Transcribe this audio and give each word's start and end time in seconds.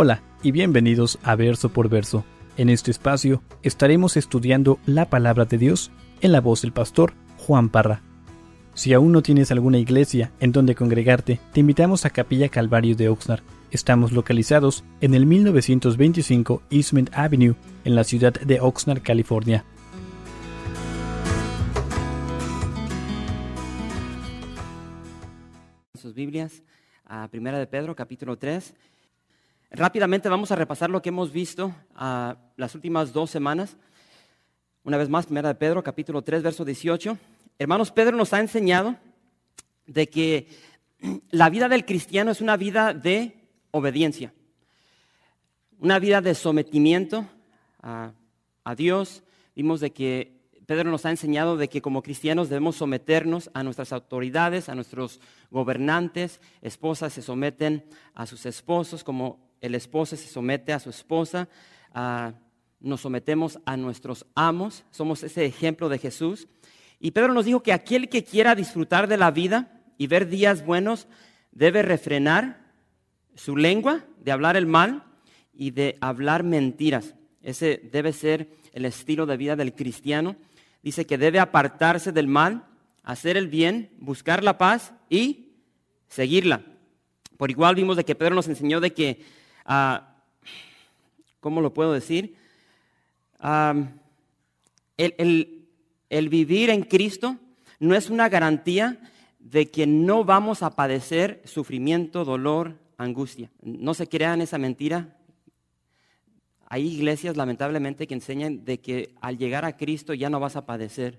Hola 0.00 0.22
y 0.44 0.52
bienvenidos 0.52 1.18
a 1.24 1.34
Verso 1.34 1.70
por 1.70 1.88
Verso. 1.88 2.24
En 2.56 2.68
este 2.68 2.92
espacio 2.92 3.42
estaremos 3.64 4.16
estudiando 4.16 4.78
la 4.86 5.10
palabra 5.10 5.44
de 5.44 5.58
Dios 5.58 5.90
en 6.20 6.30
la 6.30 6.40
voz 6.40 6.62
del 6.62 6.70
pastor 6.70 7.14
Juan 7.36 7.68
Parra. 7.68 8.00
Si 8.74 8.92
aún 8.92 9.10
no 9.10 9.22
tienes 9.22 9.50
alguna 9.50 9.78
iglesia 9.78 10.30
en 10.38 10.52
donde 10.52 10.76
congregarte, 10.76 11.40
te 11.52 11.58
invitamos 11.58 12.04
a 12.04 12.10
Capilla 12.10 12.48
Calvario 12.48 12.94
de 12.94 13.08
Oxnard. 13.08 13.42
Estamos 13.72 14.12
localizados 14.12 14.84
en 15.00 15.14
el 15.14 15.26
1925 15.26 16.62
Eastman 16.70 17.10
Avenue, 17.12 17.56
en 17.84 17.96
la 17.96 18.04
ciudad 18.04 18.34
de 18.34 18.60
Oxnard, 18.60 19.02
California. 19.02 19.64
Sus 25.94 26.14
Biblias 26.14 26.62
a 27.08 27.26
Primera 27.28 27.58
de 27.58 27.66
Pedro, 27.66 27.96
capítulo 27.96 28.36
3. 28.36 28.74
Rápidamente 29.70 30.30
vamos 30.30 30.50
a 30.50 30.56
repasar 30.56 30.88
lo 30.88 31.02
que 31.02 31.10
hemos 31.10 31.30
visto 31.30 31.74
a 31.94 32.38
las 32.56 32.74
últimas 32.74 33.12
dos 33.12 33.30
semanas. 33.30 33.76
Una 34.82 34.96
vez 34.96 35.10
más, 35.10 35.26
Primera 35.26 35.48
de 35.48 35.56
Pedro, 35.56 35.82
capítulo 35.82 36.22
3, 36.22 36.42
verso 36.42 36.64
18. 36.64 37.18
Hermanos, 37.58 37.92
Pedro 37.92 38.16
nos 38.16 38.32
ha 38.32 38.40
enseñado 38.40 38.96
de 39.86 40.08
que 40.08 40.48
la 41.30 41.50
vida 41.50 41.68
del 41.68 41.84
cristiano 41.84 42.30
es 42.30 42.40
una 42.40 42.56
vida 42.56 42.94
de 42.94 43.36
obediencia, 43.70 44.32
una 45.78 45.98
vida 45.98 46.22
de 46.22 46.34
sometimiento 46.34 47.26
a, 47.82 48.12
a 48.64 48.74
Dios. 48.74 49.22
Vimos 49.54 49.80
de 49.80 49.90
que 49.92 50.40
Pedro 50.64 50.90
nos 50.90 51.04
ha 51.04 51.10
enseñado 51.10 51.58
de 51.58 51.68
que 51.68 51.82
como 51.82 52.02
cristianos 52.02 52.48
debemos 52.48 52.76
someternos 52.76 53.50
a 53.52 53.62
nuestras 53.62 53.92
autoridades, 53.92 54.70
a 54.70 54.74
nuestros 54.74 55.20
gobernantes. 55.50 56.40
Esposas 56.62 57.12
se 57.12 57.20
someten 57.20 57.84
a 58.14 58.24
sus 58.24 58.46
esposos, 58.46 59.04
como 59.04 59.47
el 59.60 59.74
esposo 59.74 60.16
se 60.16 60.28
somete 60.28 60.72
a 60.72 60.80
su 60.80 60.90
esposa. 60.90 61.48
nos 62.80 63.00
sometemos 63.00 63.58
a 63.64 63.76
nuestros 63.76 64.26
amos. 64.34 64.84
Somos 64.90 65.22
ese 65.22 65.44
ejemplo 65.44 65.88
de 65.88 65.98
Jesús. 65.98 66.48
Y 67.00 67.12
Pedro 67.12 67.32
nos 67.32 67.44
dijo 67.44 67.62
que 67.62 67.72
aquel 67.72 68.08
que 68.08 68.24
quiera 68.24 68.54
disfrutar 68.54 69.08
de 69.08 69.16
la 69.16 69.30
vida 69.30 69.82
y 69.98 70.06
ver 70.06 70.28
días 70.28 70.64
buenos 70.64 71.06
debe 71.52 71.82
refrenar 71.82 72.72
su 73.34 73.56
lengua 73.56 74.04
de 74.18 74.32
hablar 74.32 74.56
el 74.56 74.66
mal 74.66 75.04
y 75.52 75.70
de 75.70 75.96
hablar 76.00 76.42
mentiras. 76.42 77.14
Ese 77.42 77.88
debe 77.92 78.12
ser 78.12 78.48
el 78.72 78.84
estilo 78.84 79.26
de 79.26 79.36
vida 79.36 79.56
del 79.56 79.74
cristiano 79.74 80.36
dice 80.82 81.06
que 81.06 81.18
debe 81.18 81.40
apartarse 81.40 82.12
del 82.12 82.28
mal, 82.28 82.64
hacer 83.02 83.36
el 83.36 83.48
bien, 83.48 83.90
buscar 83.98 84.44
la 84.44 84.58
paz 84.58 84.92
y 85.08 85.52
seguirla. 86.08 86.62
Por 87.36 87.50
igual 87.50 87.74
vimos 87.74 87.96
de 87.96 88.04
que 88.04 88.14
Pedro 88.14 88.34
nos 88.34 88.48
enseñó 88.48 88.80
de 88.80 88.92
que, 88.92 89.24
ah, 89.68 90.16
¿cómo 91.38 91.60
lo 91.60 91.72
puedo 91.72 91.92
decir? 91.92 92.34
Ah, 93.38 93.74
el 94.96 96.28
vivir 96.28 96.70
en 96.70 96.82
Cristo 96.82 97.36
no 97.78 97.94
es 97.94 98.10
una 98.10 98.28
garantía 98.28 98.98
de 99.38 99.70
que 99.70 99.86
no 99.86 100.24
vamos 100.24 100.64
a 100.64 100.74
padecer 100.74 101.40
sufrimiento, 101.44 102.24
dolor, 102.24 102.76
angustia. 102.96 103.52
No 103.62 103.94
se 103.94 104.08
crean 104.08 104.40
esa 104.40 104.58
mentira 104.58 105.14
hay 106.70 106.86
iglesias, 106.86 107.36
lamentablemente, 107.36 108.06
que 108.06 108.12
enseñan 108.12 108.66
de 108.66 108.78
que 108.78 109.14
al 109.22 109.38
llegar 109.38 109.64
a 109.64 109.78
Cristo 109.78 110.12
ya 110.12 110.28
no 110.28 110.38
vas 110.38 110.54
a 110.54 110.66
padecer 110.66 111.18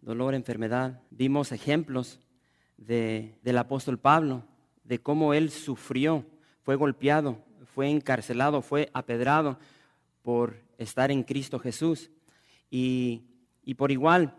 dolor, 0.00 0.34
enfermedad. 0.34 1.02
Vimos 1.10 1.52
ejemplos 1.52 2.18
del 2.78 3.58
apóstol 3.58 3.98
Pablo, 3.98 4.42
de 4.84 5.00
cómo 5.00 5.34
él 5.34 5.50
sufrió, 5.50 6.24
fue 6.70 6.76
golpeado, 6.76 7.36
fue 7.74 7.90
encarcelado, 7.90 8.62
fue 8.62 8.90
apedrado 8.92 9.58
por 10.22 10.54
estar 10.78 11.10
en 11.10 11.24
Cristo 11.24 11.58
Jesús. 11.58 12.12
Y, 12.70 13.24
y 13.64 13.74
por 13.74 13.90
igual, 13.90 14.36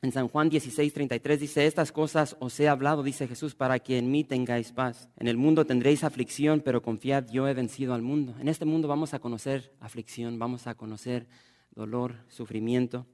en 0.00 0.12
San 0.12 0.28
Juan 0.28 0.48
16, 0.50 0.92
33 0.92 1.40
dice, 1.40 1.66
estas 1.66 1.90
cosas 1.90 2.36
os 2.38 2.60
he 2.60 2.68
hablado, 2.68 3.02
dice 3.02 3.26
Jesús, 3.26 3.56
para 3.56 3.80
que 3.80 3.98
en 3.98 4.08
mí 4.08 4.22
tengáis 4.22 4.70
paz. 4.70 5.08
En 5.16 5.26
el 5.26 5.36
mundo 5.36 5.66
tendréis 5.66 6.04
aflicción, 6.04 6.60
pero 6.64 6.80
confiad, 6.80 7.28
yo 7.28 7.48
he 7.48 7.54
vencido 7.54 7.92
al 7.92 8.02
mundo. 8.02 8.36
En 8.38 8.46
este 8.46 8.66
mundo 8.66 8.86
vamos 8.86 9.12
a 9.12 9.18
conocer 9.18 9.72
aflicción, 9.80 10.38
vamos 10.38 10.68
a 10.68 10.76
conocer 10.76 11.26
dolor, 11.74 12.14
sufrimiento. 12.28 13.04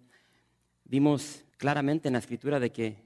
Vimos 0.85 1.47
claramente 1.57 2.09
en 2.09 2.13
la 2.13 2.19
escritura 2.19 2.61
de 2.61 2.71
que 2.73 2.99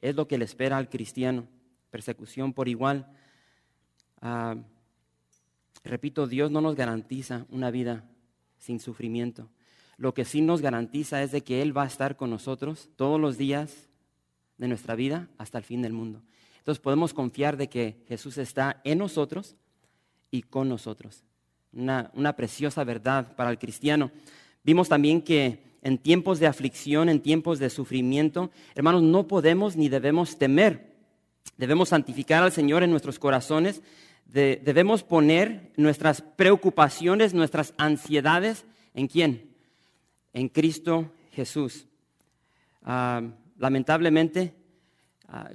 es 0.00 0.16
lo 0.16 0.26
que 0.26 0.38
le 0.38 0.46
espera 0.46 0.78
al 0.78 0.88
cristiano, 0.88 1.46
persecución 1.90 2.54
por 2.54 2.66
igual. 2.66 3.12
Ah, 4.22 4.56
repito, 5.86 6.26
Dios 6.26 6.50
no 6.50 6.60
nos 6.60 6.76
garantiza 6.76 7.46
una 7.50 7.70
vida 7.70 8.04
sin 8.58 8.80
sufrimiento. 8.80 9.48
Lo 9.96 10.12
que 10.14 10.24
sí 10.24 10.40
nos 10.40 10.60
garantiza 10.60 11.22
es 11.22 11.32
de 11.32 11.42
que 11.42 11.62
Él 11.62 11.76
va 11.76 11.84
a 11.84 11.86
estar 11.86 12.16
con 12.16 12.30
nosotros 12.30 12.90
todos 12.96 13.20
los 13.20 13.38
días 13.38 13.88
de 14.58 14.68
nuestra 14.68 14.94
vida 14.94 15.28
hasta 15.38 15.58
el 15.58 15.64
fin 15.64 15.82
del 15.82 15.92
mundo. 15.92 16.22
Entonces 16.58 16.82
podemos 16.82 17.14
confiar 17.14 17.56
de 17.56 17.68
que 17.68 18.04
Jesús 18.08 18.38
está 18.38 18.80
en 18.84 18.98
nosotros 18.98 19.56
y 20.30 20.42
con 20.42 20.68
nosotros. 20.68 21.24
Una, 21.72 22.10
una 22.14 22.34
preciosa 22.34 22.84
verdad 22.84 23.34
para 23.36 23.50
el 23.50 23.58
cristiano. 23.58 24.10
Vimos 24.64 24.88
también 24.88 25.22
que 25.22 25.62
en 25.82 25.98
tiempos 25.98 26.40
de 26.40 26.48
aflicción, 26.48 27.08
en 27.08 27.20
tiempos 27.20 27.58
de 27.58 27.70
sufrimiento, 27.70 28.50
hermanos, 28.74 29.02
no 29.02 29.28
podemos 29.28 29.76
ni 29.76 29.88
debemos 29.88 30.36
temer. 30.36 30.96
Debemos 31.56 31.90
santificar 31.90 32.42
al 32.42 32.52
Señor 32.52 32.82
en 32.82 32.90
nuestros 32.90 33.18
corazones. 33.18 33.82
Debemos 34.26 35.02
poner 35.02 35.72
nuestras 35.76 36.20
preocupaciones, 36.20 37.32
nuestras 37.34 37.74
ansiedades, 37.78 38.64
¿en 38.94 39.06
quién? 39.08 39.56
en 40.36 40.50
Cristo 40.50 41.10
Jesús. 41.32 41.88
Ah, 42.82 43.22
lamentablemente, 43.56 44.54
ah, 45.28 45.50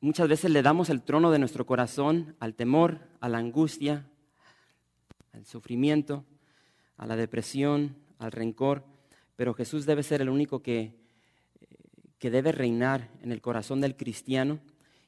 muchas 0.00 0.28
veces 0.28 0.52
le 0.52 0.62
damos 0.62 0.90
el 0.90 1.02
trono 1.02 1.32
de 1.32 1.40
nuestro 1.40 1.66
corazón 1.66 2.36
al 2.38 2.54
temor, 2.54 3.00
a 3.18 3.28
la 3.28 3.38
angustia, 3.38 4.06
al 5.32 5.44
sufrimiento, 5.44 6.24
a 6.96 7.06
la 7.06 7.16
depresión, 7.16 7.96
al 8.20 8.30
rencor, 8.30 8.84
pero 9.34 9.54
Jesús 9.54 9.86
debe 9.86 10.04
ser 10.04 10.20
el 10.20 10.28
único 10.28 10.62
que, 10.62 10.94
que 12.20 12.30
debe 12.30 12.52
reinar 12.52 13.10
en 13.22 13.32
el 13.32 13.40
corazón 13.40 13.80
del 13.80 13.96
cristiano. 13.96 14.60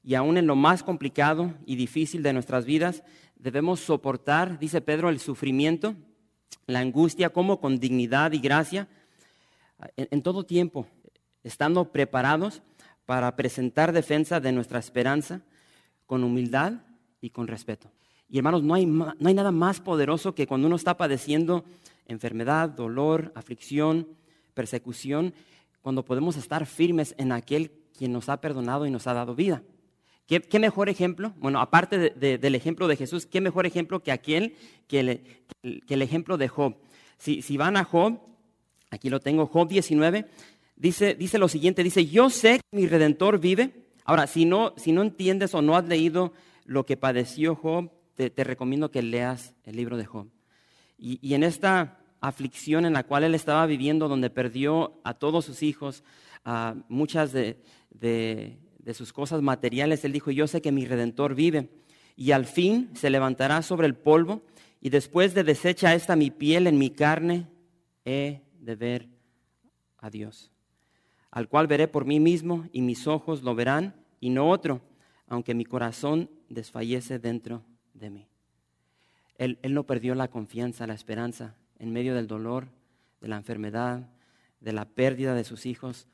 Y 0.04 0.14
aún 0.14 0.36
en 0.36 0.46
lo 0.46 0.54
más 0.54 0.82
complicado 0.82 1.54
y 1.64 1.76
difícil 1.76 2.22
de 2.22 2.34
nuestras 2.34 2.66
vidas, 2.66 3.02
debemos 3.36 3.80
soportar, 3.80 4.58
dice 4.58 4.82
Pedro, 4.82 5.08
el 5.08 5.18
sufrimiento, 5.18 5.94
la 6.66 6.80
angustia 6.80 7.30
como 7.30 7.58
con 7.58 7.80
dignidad 7.80 8.32
y 8.32 8.38
gracia, 8.38 8.86
en, 9.96 10.22
todo 10.22 10.44
tiempo, 10.44 10.86
estando 11.42 11.90
preparados 11.90 12.62
para 13.06 13.34
presentar 13.34 13.92
defensa 13.92 14.40
de 14.40 14.52
nuestra 14.52 14.78
esperanza 14.78 15.40
con 16.06 16.22
humildad 16.22 16.74
y 17.20 17.30
con 17.30 17.46
respeto. 17.46 17.90
Y 18.28 18.38
hermanos, 18.38 18.62
no 18.62 18.74
hay, 18.74 18.86
no 18.86 19.14
hay 19.24 19.34
nada 19.34 19.52
más 19.52 19.80
poderoso 19.80 20.34
que 20.34 20.46
cuando 20.46 20.66
uno 20.66 20.76
está 20.76 20.96
padeciendo 20.96 21.64
enfermedad, 22.06 22.68
dolor, 22.68 23.32
aflicción, 23.34 24.08
persecución, 24.54 25.34
cuando 25.80 26.04
podemos 26.04 26.36
estar 26.36 26.66
firmes 26.66 27.14
en 27.18 27.32
aquel 27.32 27.72
quien 27.96 28.12
nos 28.12 28.28
ha 28.28 28.40
perdonado 28.40 28.86
y 28.86 28.90
nos 28.90 29.06
ha 29.06 29.14
dado 29.14 29.34
vida. 29.34 29.62
¿Qué, 30.26 30.58
mejor 30.58 30.88
ejemplo? 30.88 31.34
Bueno, 31.36 31.60
aparte 31.60 32.10
del 32.10 32.54
ejemplo 32.54 32.88
de 32.88 32.96
Jesús, 32.96 33.26
¿qué 33.26 33.40
mejor 33.40 33.66
ejemplo 33.66 34.02
que 34.02 34.10
aquel 34.12 34.56
que, 34.88 35.20
el 35.62 36.02
ejemplo 36.02 36.38
de 36.38 36.48
Job? 36.48 36.76
Si, 37.18 37.56
van 37.56 37.76
a 37.76 37.84
Job, 37.84 38.20
Aquí 38.94 39.10
lo 39.10 39.18
tengo, 39.18 39.46
Job 39.46 39.68
19. 39.68 40.26
Dice, 40.76 41.14
dice 41.14 41.38
lo 41.38 41.48
siguiente, 41.48 41.82
dice, 41.82 42.06
yo 42.06 42.30
sé 42.30 42.60
que 42.60 42.76
mi 42.76 42.86
redentor 42.86 43.40
vive. 43.40 43.88
Ahora, 44.04 44.28
si 44.28 44.44
no, 44.44 44.72
si 44.76 44.92
no 44.92 45.02
entiendes 45.02 45.52
o 45.54 45.62
no 45.62 45.76
has 45.76 45.86
leído 45.88 46.32
lo 46.64 46.86
que 46.86 46.96
padeció 46.96 47.56
Job, 47.56 47.90
te, 48.14 48.32
recomiendo 48.44 48.92
que 48.92 49.02
leas 49.02 49.54
el 49.64 49.76
libro 49.76 49.96
de 49.96 50.06
Job. 50.06 50.28
Y, 50.96 51.34
en 51.34 51.42
esta 51.42 51.98
aflicción 52.20 52.86
en 52.86 52.92
la 52.92 53.02
cual 53.02 53.24
él 53.24 53.34
estaba 53.34 53.66
viviendo, 53.66 54.06
donde 54.06 54.30
perdió 54.30 55.00
a 55.02 55.14
todos 55.14 55.44
sus 55.44 55.64
hijos, 55.64 56.04
a 56.44 56.76
muchas 56.88 57.32
de, 57.32 57.58
de, 57.90 58.58
de 58.84 58.92
sus 58.92 59.12
cosas 59.12 59.40
materiales, 59.40 60.04
él 60.04 60.12
dijo, 60.12 60.30
yo 60.30 60.46
sé 60.46 60.60
que 60.60 60.70
mi 60.70 60.84
redentor 60.84 61.34
vive. 61.34 61.70
Y 62.16 62.32
al 62.32 62.44
fin 62.44 62.90
se 62.94 63.10
levantará 63.10 63.62
sobre 63.62 63.86
el 63.86 63.94
polvo, 63.94 64.42
y 64.80 64.90
después 64.90 65.32
de 65.32 65.42
deshecha 65.42 65.94
esta 65.94 66.16
mi 66.16 66.30
piel 66.30 66.66
en 66.66 66.78
mi 66.78 66.90
carne, 66.90 67.48
he 68.04 68.42
de 68.60 68.76
ver 68.76 69.08
a 69.96 70.10
Dios, 70.10 70.52
al 71.30 71.48
cual 71.48 71.66
veré 71.66 71.88
por 71.88 72.04
mí 72.04 72.20
mismo 72.20 72.68
y 72.72 72.82
mis 72.82 73.06
ojos 73.06 73.42
lo 73.42 73.54
verán 73.54 73.94
y 74.20 74.28
no 74.28 74.50
otro, 74.50 74.82
aunque 75.26 75.54
mi 75.54 75.64
corazón 75.64 76.30
desfallece 76.50 77.18
dentro 77.18 77.64
de 77.94 78.10
mí. 78.10 78.28
Él, 79.36 79.58
él 79.62 79.72
no 79.72 79.84
perdió 79.84 80.14
la 80.14 80.28
confianza, 80.28 80.86
la 80.86 80.94
esperanza 80.94 81.56
en 81.78 81.90
medio 81.90 82.14
del 82.14 82.26
dolor, 82.26 82.68
de 83.22 83.28
la 83.28 83.36
enfermedad, 83.36 84.10
de 84.60 84.72
la 84.72 84.84
pérdida 84.84 85.34
de 85.34 85.44
sus 85.44 85.64
hijos. 85.64 86.06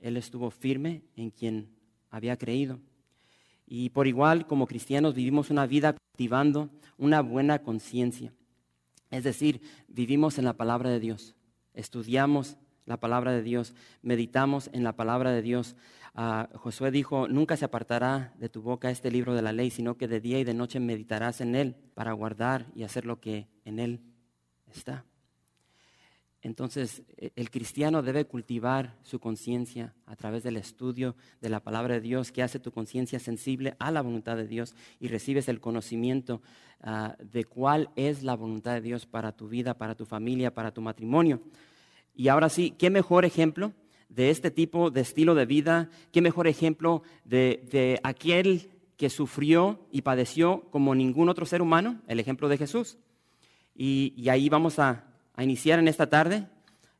Él 0.00 0.16
estuvo 0.16 0.50
firme 0.50 1.02
en 1.16 1.30
quien 1.30 1.73
había 2.14 2.36
creído. 2.36 2.78
Y 3.66 3.90
por 3.90 4.06
igual, 4.06 4.46
como 4.46 4.68
cristianos, 4.68 5.14
vivimos 5.14 5.50
una 5.50 5.66
vida 5.66 5.96
cultivando 6.12 6.70
una 6.96 7.20
buena 7.22 7.58
conciencia. 7.58 8.32
Es 9.10 9.24
decir, 9.24 9.60
vivimos 9.88 10.38
en 10.38 10.44
la 10.44 10.52
palabra 10.52 10.90
de 10.90 11.00
Dios, 11.00 11.34
estudiamos 11.72 12.56
la 12.86 12.98
palabra 12.98 13.32
de 13.32 13.42
Dios, 13.42 13.74
meditamos 14.02 14.70
en 14.72 14.84
la 14.84 14.94
palabra 14.94 15.32
de 15.32 15.42
Dios. 15.42 15.74
Ah, 16.14 16.48
Josué 16.54 16.92
dijo, 16.92 17.26
nunca 17.26 17.56
se 17.56 17.64
apartará 17.64 18.32
de 18.38 18.48
tu 18.48 18.62
boca 18.62 18.90
este 18.90 19.10
libro 19.10 19.34
de 19.34 19.42
la 19.42 19.52
ley, 19.52 19.70
sino 19.70 19.96
que 19.96 20.06
de 20.06 20.20
día 20.20 20.38
y 20.38 20.44
de 20.44 20.54
noche 20.54 20.78
meditarás 20.78 21.40
en 21.40 21.56
él 21.56 21.74
para 21.94 22.12
guardar 22.12 22.66
y 22.76 22.84
hacer 22.84 23.06
lo 23.06 23.20
que 23.20 23.48
en 23.64 23.80
él 23.80 24.00
está. 24.70 25.04
Entonces, 26.44 27.02
e, 27.16 27.32
el 27.36 27.50
cristiano 27.50 28.02
debe 28.02 28.26
cultivar 28.26 28.94
su 29.02 29.18
conciencia 29.18 29.94
a 30.04 30.14
través 30.14 30.42
del 30.42 30.58
estudio 30.58 31.16
de 31.40 31.48
la 31.48 31.60
palabra 31.60 31.94
de 31.94 32.02
Dios, 32.02 32.30
que 32.30 32.42
hace 32.42 32.60
tu 32.60 32.70
conciencia 32.70 33.18
sensible 33.18 33.74
a 33.78 33.90
la 33.90 34.02
voluntad 34.02 34.36
de 34.36 34.46
Dios 34.46 34.76
y 35.00 35.08
recibes 35.08 35.48
el 35.48 35.58
conocimiento 35.58 36.42
ah, 36.82 37.16
de 37.18 37.44
cuál 37.44 37.88
es 37.96 38.22
la 38.22 38.36
voluntad 38.36 38.74
de 38.74 38.82
Dios 38.82 39.06
para 39.06 39.32
tu 39.32 39.48
vida, 39.48 39.72
para 39.78 39.94
tu 39.94 40.04
familia, 40.04 40.52
para 40.52 40.70
tu 40.70 40.82
matrimonio. 40.82 41.40
Y 42.14 42.28
ahora 42.28 42.50
sí, 42.50 42.74
¿qué 42.76 42.90
mejor 42.90 43.24
ejemplo 43.24 43.72
de 44.10 44.28
este 44.28 44.50
tipo 44.50 44.90
de 44.90 45.00
estilo 45.00 45.34
de 45.34 45.46
vida? 45.46 45.88
¿Qué 46.12 46.20
mejor 46.20 46.46
ejemplo 46.46 47.02
de, 47.24 47.98
aquel 48.02 48.70
que 48.98 49.08
sufrió 49.08 49.80
y 49.90 50.02
padeció 50.02 50.68
como 50.70 50.94
ningún 50.94 51.30
otro 51.30 51.46
ser 51.46 51.62
humano? 51.62 52.02
El 52.06 52.20
ejemplo 52.20 52.50
de 52.50 52.58
Jesús. 52.58 52.98
Y, 53.74 54.28
ahí 54.28 54.50
vamos 54.50 54.78
a, 54.78 55.13
a 55.34 55.42
iniciar 55.44 55.78
en 55.78 55.88
esta 55.88 56.08
tarde. 56.08 56.46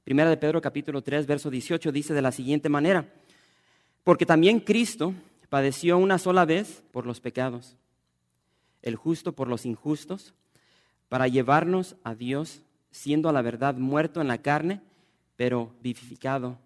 Primera 0.05 0.29
de 0.29 0.37
Pedro 0.37 0.61
capítulo 0.61 1.03
3, 1.03 1.27
verso 1.27 1.51
18 1.51 1.93
dice 1.93 2.15
de 2.15 2.23
la 2.23 2.33
siguiente 2.33 2.69
manera, 2.69 3.09
porque 4.03 4.27
también 4.27 4.61
Cristo 4.61 5.15
padeció 5.49 5.97
una 5.99 6.19
sola 6.19 6.45
vez 6.45 6.83
por 6.93 7.07
los 7.07 7.21
pecados, 7.21 7.77
el 8.83 8.97
justo 8.97 9.33
por 9.33 9.49
los 9.49 9.65
injustos, 9.65 10.35
para 11.09 11.29
llevarnos 11.29 11.97
a 12.03 12.15
Dios, 12.15 12.63
siendo 12.91 13.29
a 13.29 13.33
la 13.33 13.41
verdad 13.41 13.77
muerto 13.77 14.21
en 14.21 14.29
la 14.29 14.39
carne, 14.39 14.81
pero 15.37 15.73
vivificado 15.81 16.59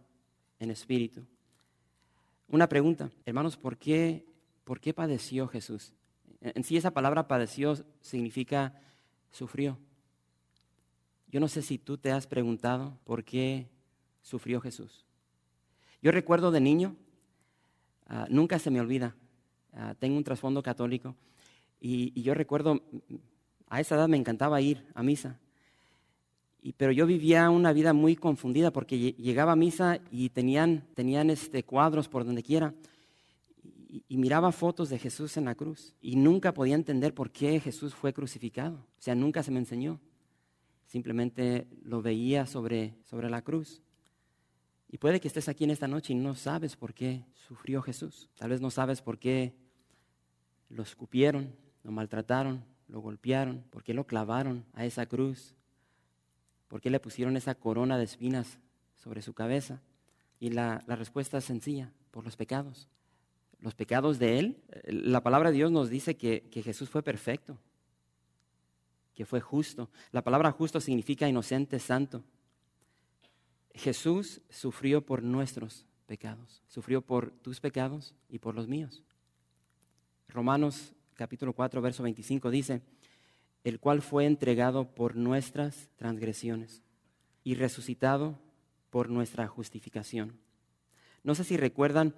en 0.59 0.71
espíritu. 0.71 1.23
Una 2.49 2.69
pregunta, 2.69 3.11
hermanos, 3.27 3.57
¿por 3.57 3.77
qué, 3.77 4.25
¿por 4.65 4.81
qué 4.81 4.95
padeció 4.95 5.49
Jesús? 5.49 5.93
En 6.41 6.65
sí 6.65 6.77
esa 6.77 6.93
palabra 6.93 7.29
padeció 7.29 7.77
significa 8.01 8.81
sufrió. 9.31 9.77
Yo 11.31 11.41
no 11.41 11.49
sé 11.49 11.63
si 11.63 11.79
tú 11.79 11.99
te 11.99 12.11
has 12.11 12.27
preguntado 12.27 12.99
por 13.05 13.25
qué 13.25 13.69
sufrió 14.23 14.61
Jesús. 14.61 15.05
Yo 16.03 16.13
recuerdo 16.13 16.51
de 16.51 16.61
niño, 16.61 16.97
ah, 18.07 18.27
nunca 18.31 18.59
se 18.59 18.71
me 18.71 18.81
olvida, 18.81 19.15
ah, 19.75 19.95
tengo 19.99 20.17
un 20.17 20.25
trasfondo 20.25 20.63
católico 20.63 21.15
y, 21.81 22.21
yo 22.23 22.35
recuerdo, 22.35 22.83
a 23.69 23.81
esa 23.81 23.95
edad 23.97 24.09
me 24.09 24.17
encantaba 24.17 24.61
ir 24.61 24.87
a 24.95 25.03
misa 25.03 25.39
pero 26.77 26.93
yo 26.93 27.07
vivía 27.07 27.49
una 27.51 27.73
vida 27.73 27.93
muy 27.93 28.17
confundida 28.17 28.73
porque 28.73 29.13
llegaba 29.13 29.53
a 29.53 29.57
misa 29.57 30.01
y 30.11 30.29
tenían, 30.31 30.85
tenían 30.95 31.31
este, 31.31 31.63
cuadros 31.63 32.09
por 32.09 32.25
donde 32.25 32.43
quiera 32.43 32.75
y, 34.09 34.17
miraba 34.19 34.53
fotos 34.53 34.91
de 34.91 34.99
Jesús 34.99 35.37
en 35.37 35.47
la 35.47 35.55
cruz 35.55 35.95
y 36.03 36.17
nunca 36.17 36.53
podía 36.53 36.75
entender 36.75 37.15
por 37.15 37.31
qué 37.31 37.59
Jesús 37.61 37.95
fue 37.95 38.13
crucificado. 38.13 38.77
O 38.77 39.03
sea, 39.03 39.15
nunca 39.15 39.43
se 39.43 39.51
me 39.51 39.59
enseñó. 39.59 39.99
Simplemente 40.89 41.69
lo 41.83 42.01
veía 42.01 42.47
sobre, 42.47 42.95
sobre 43.05 43.29
la 43.29 43.43
cruz. 43.43 43.83
Y 44.89 44.97
puede 44.97 45.21
que 45.21 45.29
estés 45.29 45.51
aquí 45.51 45.65
en 45.65 45.71
esta 45.71 45.87
noche 45.87 46.15
y 46.15 46.17
no 46.17 46.35
sabes 46.35 46.77
por 46.77 46.95
qué 46.95 47.27
sufrió 47.35 47.83
Jesús. 47.83 48.31
Tal 48.39 48.49
vez 48.49 48.63
no 48.63 48.71
sabes 48.71 49.03
por 49.03 49.19
qué 49.19 49.55
lo 50.71 50.83
escupieron, 50.83 51.55
lo 51.83 51.93
maltrataron, 51.93 52.65
lo 52.87 53.01
golpearon, 53.01 53.65
por 53.69 53.85
qué 53.85 53.93
lo 53.93 54.07
clavaron 54.07 54.65
a 54.73 54.87
esa 54.87 55.05
cruz. 55.05 55.55
¿Por 56.69 56.81
qué 56.81 56.89
le 56.89 57.01
pusieron 57.01 57.37
esa 57.37 57.55
corona 57.55 57.99
de 57.99 58.05
espinas 58.05 58.59
sobre 58.97 59.21
su 59.21 59.35
cabeza? 59.35 59.83
Y 60.41 60.53
la, 60.53 60.79
respuesta 60.87 61.37
es 61.37 61.45
sencilla, 61.45 61.93
por 62.11 62.25
los 62.25 62.37
pecados. 62.37 62.89
Los 63.61 63.75
pecados 63.75 64.19
de 64.19 64.39
Él. 64.39 64.63
Eh, 64.71 64.93
la 64.95 65.23
palabra 65.23 65.51
de 65.51 65.57
Dios 65.57 65.71
nos 65.71 65.91
dice 65.91 66.17
que, 66.17 66.49
que 66.51 66.63
Jesús 66.63 66.89
fue 66.89 67.03
perfecto, 67.03 67.59
que 69.19 69.27
fue 69.27 69.41
justo. 69.41 69.91
La 70.13 70.23
palabra 70.23 70.53
justo 70.53 70.81
significa 70.81 71.29
inocente, 71.29 71.81
santo. 71.81 72.23
Jesús 73.75 74.41
sufrió 74.49 75.05
por 75.05 75.25
nuestros 75.25 75.87
pecados, 76.07 76.63
sufrió 76.69 77.01
por 77.01 77.33
tus 77.33 77.59
pecados 77.59 78.15
y 78.29 78.39
por 78.39 78.55
los 78.55 78.69
míos. 78.69 79.03
Romanos 80.29 80.93
capítulo 81.15 81.53
4, 81.53 81.83
verso 81.83 82.05
25 82.05 82.49
dice, 82.53 82.81
el 83.65 83.81
cual 83.81 84.03
fue 84.03 84.25
entregado 84.25 84.95
por 84.95 85.17
nuestras 85.17 85.89
transgresiones 85.97 86.85
y 87.43 87.57
resucitado 87.57 88.39
por 88.89 89.11
nuestra 89.11 89.49
justificación. 89.49 90.39
No 91.25 91.35
sé 91.35 91.43
si 91.43 91.57
recuerdan 91.57 92.15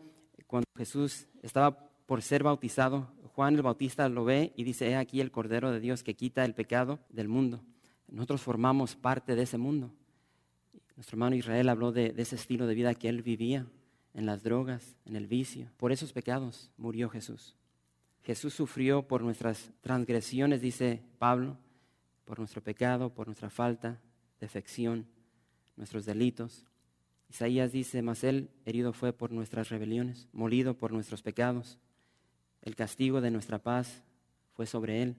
cuando 0.46 0.66
Jesús 0.76 1.28
estaba 1.40 1.88
por 2.04 2.20
ser 2.20 2.42
bautizado, 2.42 3.10
Juan 3.40 3.54
el 3.54 3.62
Bautista 3.62 4.06
lo 4.10 4.26
ve 4.26 4.52
y 4.54 4.64
dice, 4.64 4.90
he 4.90 4.96
aquí 4.96 5.22
el 5.22 5.30
Cordero 5.30 5.72
de 5.72 5.80
Dios 5.80 6.02
que 6.02 6.14
quita 6.14 6.44
el 6.44 6.52
pecado 6.52 7.00
del 7.08 7.26
mundo. 7.26 7.64
Nosotros 8.06 8.42
formamos 8.42 8.96
parte 8.96 9.34
de 9.34 9.44
ese 9.44 9.56
mundo. 9.56 9.94
Nuestro 10.94 11.14
hermano 11.14 11.36
Israel 11.36 11.70
habló 11.70 11.90
de, 11.90 12.12
de 12.12 12.20
ese 12.20 12.36
estilo 12.36 12.66
de 12.66 12.74
vida 12.74 12.94
que 12.94 13.08
él 13.08 13.22
vivía, 13.22 13.66
en 14.12 14.26
las 14.26 14.42
drogas, 14.42 14.94
en 15.06 15.16
el 15.16 15.26
vicio. 15.26 15.70
Por 15.78 15.90
esos 15.90 16.12
pecados 16.12 16.70
murió 16.76 17.08
Jesús. 17.08 17.56
Jesús 18.24 18.52
sufrió 18.52 19.08
por 19.08 19.22
nuestras 19.22 19.70
transgresiones, 19.80 20.60
dice 20.60 21.02
Pablo, 21.18 21.56
por 22.26 22.40
nuestro 22.40 22.62
pecado, 22.62 23.14
por 23.14 23.26
nuestra 23.26 23.48
falta, 23.48 24.02
defección, 24.38 25.06
nuestros 25.76 26.04
delitos. 26.04 26.66
Isaías 27.30 27.72
dice, 27.72 28.02
mas 28.02 28.22
él 28.22 28.50
herido 28.66 28.92
fue 28.92 29.14
por 29.14 29.32
nuestras 29.32 29.70
rebeliones, 29.70 30.28
molido 30.34 30.76
por 30.76 30.92
nuestros 30.92 31.22
pecados. 31.22 31.78
El 32.62 32.76
castigo 32.76 33.20
de 33.20 33.30
nuestra 33.30 33.58
paz 33.58 34.02
fue 34.54 34.66
sobre 34.66 35.02
él 35.02 35.16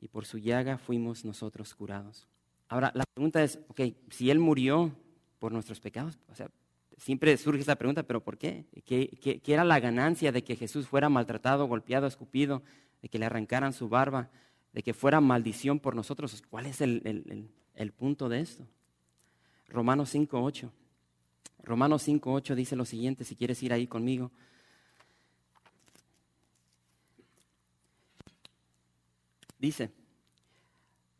y 0.00 0.08
por 0.08 0.26
su 0.26 0.38
llaga 0.38 0.78
fuimos 0.78 1.24
nosotros 1.24 1.74
curados. 1.74 2.26
Ahora, 2.68 2.92
la 2.94 3.04
pregunta 3.14 3.42
es, 3.42 3.58
ok, 3.68 3.80
si 4.10 4.30
él 4.30 4.38
murió 4.38 4.92
por 5.38 5.52
nuestros 5.52 5.80
pecados, 5.80 6.18
o 6.28 6.34
sea, 6.34 6.50
siempre 6.96 7.36
surge 7.36 7.62
esa 7.62 7.76
pregunta, 7.76 8.02
pero 8.02 8.22
¿por 8.22 8.38
qué? 8.38 8.66
¿Qué, 8.84 9.40
era 9.46 9.64
la 9.64 9.80
ganancia 9.80 10.32
de 10.32 10.44
que 10.44 10.56
Jesús 10.56 10.86
fuera 10.86 11.08
maltratado, 11.08 11.66
golpeado, 11.66 12.06
escupido, 12.06 12.62
de 13.02 13.08
que 13.08 13.18
le 13.18 13.26
arrancaran 13.26 13.72
su 13.72 13.88
barba, 13.88 14.30
de 14.72 14.82
que 14.82 14.94
fuera 14.94 15.20
maldición 15.20 15.80
por 15.80 15.96
nosotros? 15.96 16.42
¿Cuál 16.48 16.66
es 16.66 16.80
el, 16.80 17.50
el 17.74 17.92
punto 17.92 18.28
de 18.28 18.40
esto? 18.40 18.66
Romanos 19.68 20.14
5.8. 20.14 20.70
Romanos 21.62 22.06
5.8 22.06 22.54
dice 22.54 22.76
lo 22.76 22.84
siguiente, 22.84 23.24
si 23.24 23.36
quieres 23.36 23.62
ir 23.62 23.72
ahí 23.72 23.86
conmigo. 23.86 24.30
Dice, 29.60 29.92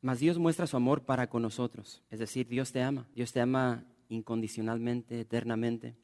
mas 0.00 0.18
Dios 0.18 0.38
muestra 0.38 0.66
su 0.66 0.76
amor 0.76 1.02
para 1.02 1.28
con 1.28 1.42
nosotros, 1.42 2.02
es 2.10 2.18
decir, 2.18 2.48
Dios 2.48 2.72
te 2.72 2.82
ama, 2.82 3.06
Dios 3.14 3.32
te 3.32 3.40
ama 3.40 3.84
incondicionalmente, 4.08 5.20
eternamente, 5.20 5.94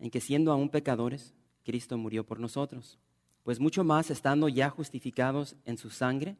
en 0.00 0.10
que 0.10 0.20
siendo 0.20 0.50
aún 0.50 0.68
pecadores, 0.68 1.32
Cristo 1.64 1.96
murió 1.96 2.26
por 2.26 2.40
nosotros. 2.40 2.98
Pues 3.44 3.60
mucho 3.60 3.84
más 3.84 4.10
estando 4.10 4.48
ya 4.48 4.70
justificados 4.70 5.54
en 5.64 5.78
su 5.78 5.88
sangre, 5.88 6.36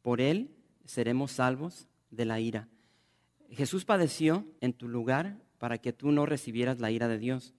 por 0.00 0.22
él 0.22 0.50
seremos 0.86 1.32
salvos 1.32 1.86
de 2.10 2.24
la 2.24 2.40
ira. 2.40 2.66
Jesús 3.50 3.84
padeció 3.84 4.46
en 4.60 4.72
tu 4.72 4.88
lugar 4.88 5.38
para 5.58 5.78
que 5.78 5.92
tú 5.92 6.12
no 6.12 6.24
recibieras 6.24 6.80
la 6.80 6.90
ira 6.90 7.08
de 7.08 7.18
Dios. 7.18 7.54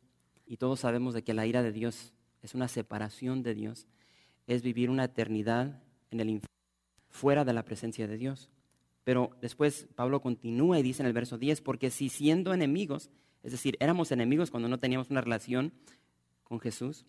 Y 0.48 0.58
todos 0.58 0.80
sabemos 0.80 1.14
de 1.14 1.24
que 1.24 1.34
la 1.34 1.46
ira 1.46 1.62
de 1.62 1.72
Dios 1.72 2.14
es 2.42 2.56
una 2.56 2.68
separación 2.68 3.44
de 3.44 3.54
Dios, 3.54 3.88
es 4.48 4.64
vivir 4.64 4.90
una 4.90 5.04
eternidad 5.04 5.84
en 6.12 6.20
el 6.20 6.30
infierno, 6.30 6.56
fuera 7.10 7.46
de 7.46 7.54
la 7.54 7.64
presencia 7.64 8.08
de 8.08 8.18
Dios. 8.18 8.50
Pero 9.04 9.32
después 9.42 9.88
Pablo 9.96 10.22
continúa 10.22 10.80
y 10.80 10.84
dice 10.84 11.02
en 11.02 11.08
el 11.08 11.14
verso 11.14 11.38
10, 11.38 11.62
porque 11.62 11.90
si 11.90 12.10
siendo 12.10 12.54
enemigos, 12.54 13.10
es 13.44 13.52
decir, 13.52 13.78
éramos 13.80 14.12
enemigos 14.12 14.52
cuando 14.52 14.70
no 14.70 14.80
teníamos 14.80 15.10
una 15.10 15.22
relación 15.22 15.74
con 16.44 16.60
Jesús, 16.60 17.06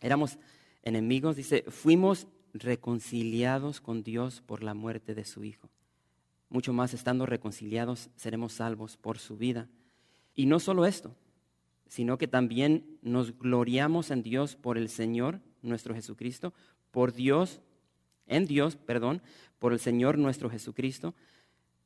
éramos 0.00 0.38
enemigos, 0.82 1.36
dice, 1.36 1.64
fuimos 1.68 2.28
reconciliados 2.52 3.80
con 3.80 4.02
Dios 4.02 4.40
por 4.40 4.62
la 4.62 4.74
muerte 4.74 5.14
de 5.14 5.24
su 5.24 5.44
Hijo. 5.44 5.68
Mucho 6.48 6.72
más 6.72 6.94
estando 6.94 7.26
reconciliados 7.26 8.10
seremos 8.16 8.54
salvos 8.54 8.96
por 8.96 9.18
su 9.18 9.36
vida. 9.36 9.68
Y 10.34 10.46
no 10.46 10.60
solo 10.60 10.86
esto, 10.86 11.14
sino 11.88 12.16
que 12.16 12.28
también 12.28 12.98
nos 13.02 13.38
gloriamos 13.38 14.10
en 14.10 14.22
Dios 14.22 14.56
por 14.56 14.78
el 14.78 14.88
Señor, 14.88 15.40
nuestro 15.62 15.94
Jesucristo, 15.94 16.54
por 16.90 17.12
Dios, 17.12 17.60
en 18.28 18.46
Dios, 18.46 18.76
perdón, 18.76 19.22
por 19.58 19.72
el 19.72 19.80
Señor 19.80 20.18
nuestro 20.18 20.50
Jesucristo, 20.50 21.14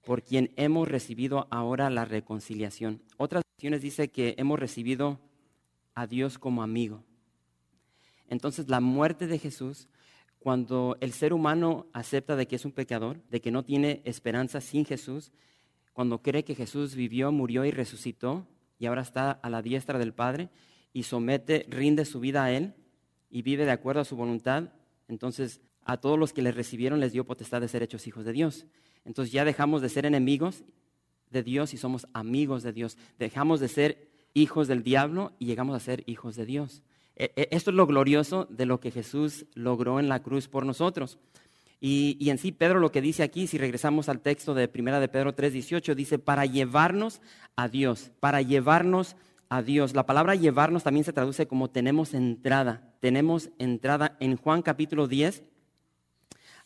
por 0.05 0.23
quien 0.23 0.53
hemos 0.57 0.89
recibido 0.89 1.47
ahora 1.51 1.89
la 1.91 2.05
reconciliación. 2.05 3.03
Otras 3.17 3.43
versiones 3.57 3.83
dice 3.83 4.09
que 4.09 4.35
hemos 4.39 4.59
recibido 4.59 5.21
a 5.95 6.07
Dios 6.07 6.39
como 6.39 6.63
amigo. 6.63 7.05
Entonces 8.29 8.69
la 8.69 8.81
muerte 8.81 9.27
de 9.27 9.39
Jesús, 9.39 9.89
cuando 10.39 10.97
el 11.01 11.13
ser 11.13 11.33
humano 11.33 11.87
acepta 11.93 12.35
de 12.35 12.47
que 12.47 12.57
es 12.57 12.65
un 12.65 12.73
pecador, 12.73 13.23
de 13.29 13.41
que 13.41 13.51
no 13.51 13.65
tiene 13.65 14.03
esperanza 14.05 14.61
sin 14.61 14.85
Jesús, 14.85 15.33
cuando 15.93 16.23
cree 16.23 16.45
que 16.45 16.55
Jesús 16.55 16.95
vivió, 16.95 17.31
murió 17.31 17.65
y 17.65 17.71
resucitó 17.71 18.47
y 18.79 18.87
ahora 18.87 19.03
está 19.03 19.31
a 19.31 19.51
la 19.51 19.63
diestra 19.63 19.99
del 19.99 20.15
Padre 20.15 20.49
y 20.93 21.05
somete, 21.05 21.67
rinde 21.69 22.05
su 22.05 22.21
vida 22.21 22.45
a 22.45 22.51
Él 22.51 22.75
y 23.31 23.43
vive 23.43 23.65
de 23.65 23.71
acuerdo 23.71 24.01
a 24.01 24.05
su 24.05 24.17
voluntad, 24.17 24.71
entonces 25.09 25.61
a 25.85 25.97
todos 25.97 26.19
los 26.19 26.33
que 26.33 26.43
le 26.43 26.53
recibieron 26.53 27.01
les 27.01 27.13
dio 27.13 27.25
potestad 27.25 27.61
de 27.61 27.69
ser 27.69 27.83
hechos 27.83 28.07
hijos 28.07 28.25
de 28.25 28.33
Dios. 28.33 28.67
Entonces 29.05 29.33
ya 29.33 29.45
dejamos 29.45 29.83
de 29.83 29.89
ser 29.89 30.07
enemigos 30.07 30.65
de 31.31 31.43
Dios 31.43 31.75
y 31.75 31.77
somos 31.77 32.07
amigos 32.13 32.63
de 32.63 32.73
Dios. 32.73 32.97
Dejamos 33.19 33.61
de 33.61 33.69
ser 33.69 34.09
hijos 34.35 34.69
del 34.69 34.83
diablo 34.83 35.33
y 35.39 35.47
llegamos 35.47 35.77
a 35.77 35.81
ser 35.81 36.05
hijos 36.07 36.37
de 36.37 36.47
Dios. 36.47 36.83
E, 37.17 37.33
e, 37.37 37.49
esto 37.51 37.71
es 37.71 37.77
lo 37.77 37.87
glorioso 37.87 38.47
de 38.51 38.67
lo 38.67 38.81
que 38.81 38.91
Jesús 38.91 39.47
logró 39.55 40.01
en 40.01 40.09
la 40.09 40.23
cruz 40.23 40.49
por 40.49 40.65
nosotros. 40.65 41.19
Y, 41.85 42.31
en 42.31 42.39
sí, 42.39 42.53
Pedro 42.53 42.79
lo 42.79 42.93
que 42.93 43.01
dice 43.01 43.25
aquí, 43.25 43.49
si 43.49 43.59
regresamos 43.59 44.09
al 44.09 44.21
texto 44.21 44.55
de 44.55 44.69
Primera 44.69 45.01
de 45.01 45.09
Pedro 45.09 45.35
3:18, 45.35 45.97
dice, 45.97 46.21
para 46.21 46.47
llevarnos 46.47 47.21
a 47.57 47.69
Dios, 47.69 48.13
para 48.21 48.41
llevarnos 48.41 49.17
a 49.49 49.63
Dios. 49.63 49.93
La 49.93 50.07
palabra 50.07 50.37
llevarnos 50.37 50.85
también 50.85 51.03
se 51.03 51.13
traduce 51.13 51.49
como 51.49 51.71
tenemos 51.71 52.15
entrada. 52.15 52.95
Tenemos 53.01 53.51
entrada 53.59 54.17
en 54.21 54.37
Juan 54.37 54.63
capítulo 54.63 55.09
10. 55.09 55.43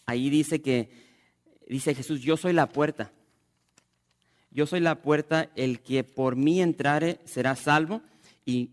Ahí 0.06 0.30
dice 0.30 0.62
que, 0.62 0.88
dice 1.68 1.94
Jesús, 1.94 2.20
yo 2.22 2.36
soy 2.36 2.52
la 2.52 2.68
puerta. 2.68 3.12
Yo 4.50 4.66
soy 4.66 4.80
la 4.80 5.02
puerta, 5.02 5.50
el 5.56 5.80
que 5.80 6.04
por 6.04 6.36
mí 6.36 6.62
entrare 6.62 7.20
será 7.25 7.56
salvo 7.56 8.00
y, 8.44 8.70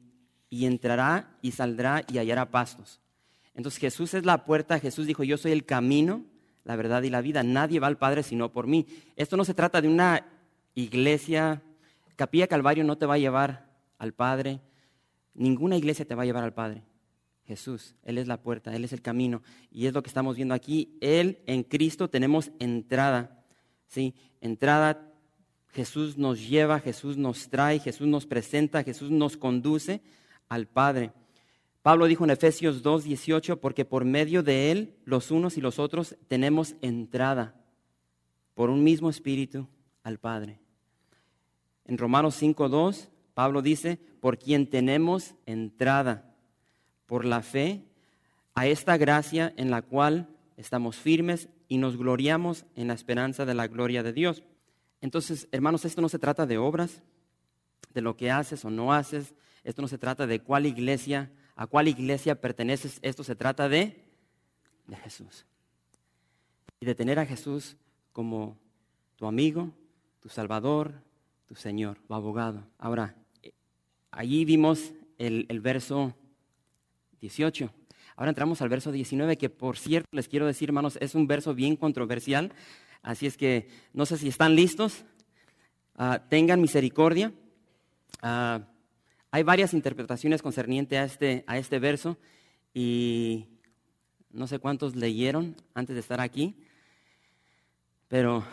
entrará 0.50 1.36
y 1.42 1.52
saldrá 1.52 2.06
y 2.08 2.20
hallará 2.20 2.52
pastos. 2.52 3.02
Entonces 3.56 3.82
Jesús 3.82 4.14
es 4.14 4.26
la 4.26 4.46
puerta, 4.46 4.80
Jesús 4.80 5.08
dijo, 5.08 5.24
yo 5.24 5.38
soy 5.38 5.52
el 5.52 5.66
camino, 5.66 6.24
la 6.64 6.76
verdad 6.76 7.04
y 7.04 7.10
la 7.10 7.22
vida, 7.22 7.44
nadie 7.44 7.80
va 7.80 7.88
al 7.88 7.98
Padre 7.98 8.24
sino 8.24 8.52
por 8.52 8.68
mí. 8.68 8.88
Esto 9.16 9.36
no 9.36 9.44
se 9.44 9.54
trata 9.54 9.82
de 9.82 9.90
una 9.90 10.26
iglesia, 10.76 11.62
Capilla 12.16 12.48
Calvario 12.48 12.84
no 12.84 12.98
te 12.98 13.06
va 13.06 13.16
a 13.16 13.20
llevar 13.20 13.66
al 13.98 14.14
Padre, 14.14 14.62
ninguna 15.34 15.76
iglesia 15.76 16.06
te 16.06 16.16
va 16.16 16.24
a 16.24 16.26
llevar 16.26 16.44
al 16.44 16.54
Padre. 16.54 16.84
Jesús, 17.46 17.96
Él 18.04 18.18
es 18.18 18.28
la 18.28 18.42
puerta, 18.42 18.76
Él 18.76 18.86
es 18.86 18.94
el 18.94 19.02
camino. 19.02 19.42
Y 19.72 19.88
es 19.88 19.94
lo 19.94 20.02
que 20.02 20.08
estamos 20.08 20.36
viendo 20.36 20.54
aquí. 20.54 20.98
Él 21.02 21.40
en 21.46 21.64
Cristo 21.64 22.10
tenemos 22.10 22.52
entrada. 22.60 23.44
¿sí? 23.88 24.16
Entrada 24.42 25.14
Jesús 25.74 26.18
nos 26.18 26.48
lleva, 26.48 26.80
Jesús 26.80 27.18
nos 27.18 27.50
trae, 27.50 27.80
Jesús 27.80 28.08
nos 28.08 28.26
presenta, 28.26 28.84
Jesús 28.84 29.10
nos 29.10 29.38
conduce 29.38 30.02
al 30.48 30.68
Padre. 30.68 31.12
Pablo 31.82 32.06
dijo 32.06 32.24
en 32.24 32.30
Efesios 32.30 32.84
2, 32.84 33.04
18, 33.04 33.60
porque 33.60 33.84
por 33.84 34.06
medio 34.06 34.44
de 34.44 34.72
Él 34.72 34.96
los 35.04 35.32
unos 35.32 35.58
y 35.58 35.62
los 35.62 35.80
otros 35.80 36.16
tenemos 36.28 36.76
entrada 36.82 37.56
por 38.54 38.70
un 38.70 38.84
mismo 38.84 39.10
espíritu 39.10 39.68
al 40.04 40.20
Padre. 40.20 40.60
En 41.86 41.98
Romanos 41.98 42.36
5, 42.36 42.70
2, 42.70 43.10
Pablo 43.34 43.62
dice, 43.64 44.00
por 44.22 44.38
quien 44.38 44.70
tenemos 44.70 45.34
entrada 45.46 46.33
por 47.14 47.26
la 47.26 47.44
fe 47.44 47.86
a 48.56 48.66
esta 48.66 48.98
gracia 48.98 49.54
en 49.56 49.70
la 49.70 49.84
cual 49.84 50.36
estamos 50.58 50.96
firmes 50.96 51.48
y 51.68 51.78
nos 51.78 51.96
gloriamos 51.96 52.66
en 52.76 52.88
la 52.88 52.96
esperanza 52.96 53.46
de 53.46 53.54
la 53.54 53.68
gloria 53.68 54.02
de 54.02 54.14
Dios. 54.14 54.42
Entonces, 55.00 55.48
hermanos, 55.52 55.86
esto 55.86 56.02
no 56.02 56.10
se 56.10 56.18
trata 56.18 56.48
de 56.48 56.58
obras, 56.58 57.04
de 57.94 58.02
lo 58.02 58.18
que 58.18 58.32
haces 58.32 58.66
o 58.66 58.72
no 58.72 58.94
haces. 58.94 59.36
Esto 59.64 59.84
no 59.84 59.88
se 59.88 60.00
trata 60.00 60.26
de 60.26 60.40
cuál 60.40 60.66
iglesia, 60.66 61.32
a 61.56 61.68
cuál 61.68 61.88
iglesia 61.88 62.42
perteneces. 62.42 62.98
Esto 63.04 63.24
se 63.24 63.36
trata 63.36 63.70
de, 63.70 64.04
de 64.88 64.96
Jesús. 64.96 65.46
Y 66.80 66.88
de 66.88 66.96
tener 66.96 67.20
a 67.20 67.28
Jesús 67.28 67.78
como 68.12 68.58
tu 69.18 69.28
amigo, 69.28 69.72
tu 70.20 70.30
salvador, 70.30 70.96
tu 71.46 71.54
Señor, 71.54 72.00
tu 72.08 72.16
abogado. 72.16 72.66
Ahora, 72.80 73.16
allí 74.10 74.46
vimos 74.46 74.94
el, 75.20 75.46
el 75.50 75.62
verso 75.62 76.16
18. 77.24 77.72
Ahora 78.16 78.30
entramos 78.30 78.62
al 78.62 78.70
verso 78.70 78.92
19, 78.92 79.38
que 79.38 79.50
por 79.50 79.78
cierto 79.78 80.08
les 80.12 80.28
quiero 80.28 80.46
decir, 80.46 80.70
hermanos, 80.70 81.00
es 81.02 81.16
un 81.16 81.26
verso 81.26 81.56
bien 81.56 81.76
controversial 81.76 82.54
Así 83.04 83.28
es 83.28 83.36
que 83.36 83.68
no 83.92 84.06
sé 84.06 84.18
si 84.18 84.30
están 84.30 84.56
listos. 84.56 85.04
Ah, 85.96 86.24
tengan 86.30 86.62
misericordia. 86.62 87.34
Ah, 88.22 88.62
hay 89.30 89.44
varias 89.44 89.74
interpretaciones 89.74 90.42
concernientes 90.42 90.98
a 90.98 91.04
este, 91.04 91.44
a 91.46 91.58
este 91.58 91.80
verso 91.80 92.18
y 92.74 93.50
no 94.32 94.48
sé 94.48 94.58
cuántos 94.60 94.96
leyeron 94.96 95.56
antes 95.74 95.96
de 95.96 96.00
estar 96.00 96.22
aquí, 96.22 96.56
pero 98.08 98.44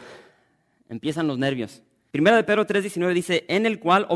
empiezan 0.89 1.29
los 1.29 1.39
nervios. 1.39 1.83
Primero 2.11 2.37
de 2.37 2.45
Pedro 2.45 2.67
3:19 2.67 3.15
dice, 3.15 3.45
en 3.47 3.67
el 3.67 3.79
cual, 3.79 4.09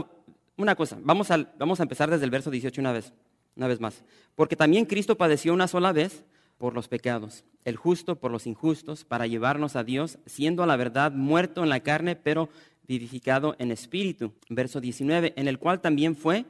una 0.57 0.75
cosa, 0.75 0.99
vamos 1.01 1.29
vamos 1.59 1.79
a 1.79 1.83
empezar 1.85 2.11
desde 2.11 2.25
el 2.25 2.31
verso 2.31 2.51
18 2.51 2.81
una 2.81 2.93
vez, 2.93 3.13
una 3.57 3.69
vez 3.69 3.81
más, 3.81 4.03
porque 4.35 4.57
también 4.57 4.85
Cristo 4.85 5.17
padeció 5.17 5.53
una 5.53 5.69
sola 5.69 5.93
vez 5.93 6.25
por 6.59 6.75
los 6.75 6.89
pecados, 6.89 7.45
el 7.65 7.77
justo 7.77 8.17
por 8.17 8.31
los 8.31 8.47
injustos, 8.47 9.05
para 9.05 9.27
llevarnos 9.27 9.77
a 9.77 9.85
Dios, 9.85 10.19
siendo 10.27 10.63
a 10.63 10.67
la 10.67 10.77
verdad 10.77 11.13
muerto 11.13 11.63
en 11.63 11.69
la 11.69 11.81
carne, 11.81 12.17
pero 12.17 12.49
vivificado 12.87 13.57
en 13.59 13.71
espíritu. 13.71 14.33
Verso 14.49 14.81
19, 14.81 15.35
en 15.37 15.49
el 15.49 15.59
cual 15.59 15.81
también 15.81 16.17
fue 16.17 16.45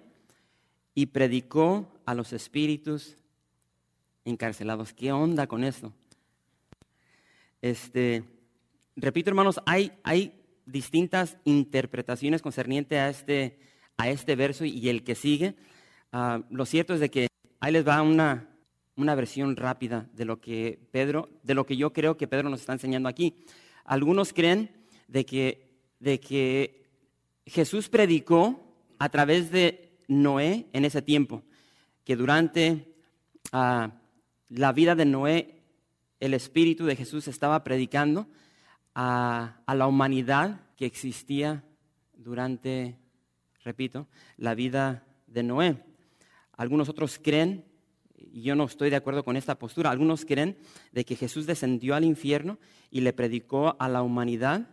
y 0.95 1.07
predicó 1.07 1.89
a 2.05 2.15
los 2.15 2.33
espíritus 2.33 3.17
encarcelados. 4.25 4.93
¿Qué 4.93 5.13
onda 5.13 5.47
con 5.47 5.65
esto? 5.65 5.93
Este, 7.63 8.25
repito, 8.97 9.31
hermanos, 9.31 9.61
hay, 9.67 9.93
hay 10.03 10.33
distintas 10.67 11.37
interpretaciones 11.45 12.43
concernientes 12.43 12.99
a 12.99 13.09
este, 13.09 13.59
a 13.97 14.09
este 14.11 14.37
verso 14.37 14.65
y 14.65 14.89
el 14.89 15.05
que 15.05 15.15
sigue. 15.15 15.55
Ah, 16.17 16.41
lo 16.49 16.65
cierto 16.65 16.95
es 16.95 17.01
de 17.01 17.11
que 17.11 17.27
ahí 17.59 17.73
les 17.73 17.85
va 17.85 18.01
una, 18.01 18.49
una 18.95 19.17
versión 19.17 19.57
rápida 19.57 20.09
de 20.13 20.25
lo 20.25 20.41
que 20.41 20.79
Pedro, 20.93 21.29
de 21.43 21.55
lo 21.55 21.67
que 21.67 21.77
yo 21.77 21.93
creo 21.93 22.17
que 22.17 22.29
Pedro 22.29 22.49
nos 22.49 22.61
está 22.61 22.73
enseñando 22.73 23.09
aquí. 23.09 23.35
Algunos 23.85 24.33
creen 24.33 24.71
de 25.09 25.27
que, 25.27 25.77
de 25.99 26.21
que 26.21 26.87
Jesús 27.47 27.89
predicó 27.89 28.77
a 29.01 29.09
través 29.09 29.51
de 29.51 29.99
Noé 30.07 30.69
en 30.73 30.85
ese 30.85 31.03
tiempo, 31.03 31.43
que 32.05 32.15
durante 32.15 32.95
ah, 33.51 33.91
la 34.49 34.71
vida 34.71 34.95
de 34.95 35.07
Noé 35.07 35.65
el 36.21 36.33
Espíritu 36.33 36.87
de 36.87 36.95
Jesús 36.95 37.27
estaba 37.27 37.65
predicando 37.65 38.29
a, 38.95 39.57
a 39.67 39.75
la 39.75 39.89
humanidad 39.89 40.61
que 40.77 40.87
existía 40.87 41.65
durante, 42.13 43.01
repito, 43.65 44.07
la 44.37 44.55
vida 44.55 45.03
de 45.27 45.43
Noé. 45.43 45.94
Algunos 46.57 46.89
otros 46.89 47.19
creen 47.23 47.65
y 48.17 48.43
yo 48.43 48.57
no 48.57 48.65
estoy 48.65 48.91
de 48.91 48.97
acuerdo 48.97 49.25
con 49.25 49.37
esta 49.37 49.59
postura. 49.59 49.91
Algunos 49.91 50.25
creen 50.25 50.57
de 50.93 51.05
que 51.05 51.17
Jesús 51.17 51.47
descendió 51.47 51.95
al 51.95 52.05
infierno 52.05 52.59
y 52.91 53.01
le 53.01 53.13
predicó 53.13 53.77
a 53.79 53.89
la 53.89 54.03
humanidad 54.03 54.69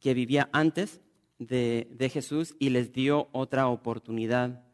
que 0.00 0.14
vivía 0.14 0.48
antes 0.52 1.00
de, 1.38 2.10
Jesús 2.12 2.56
y 2.58 2.70
les 2.70 2.92
dio 2.92 3.28
otra 3.32 3.68
oportunidad 3.68 4.64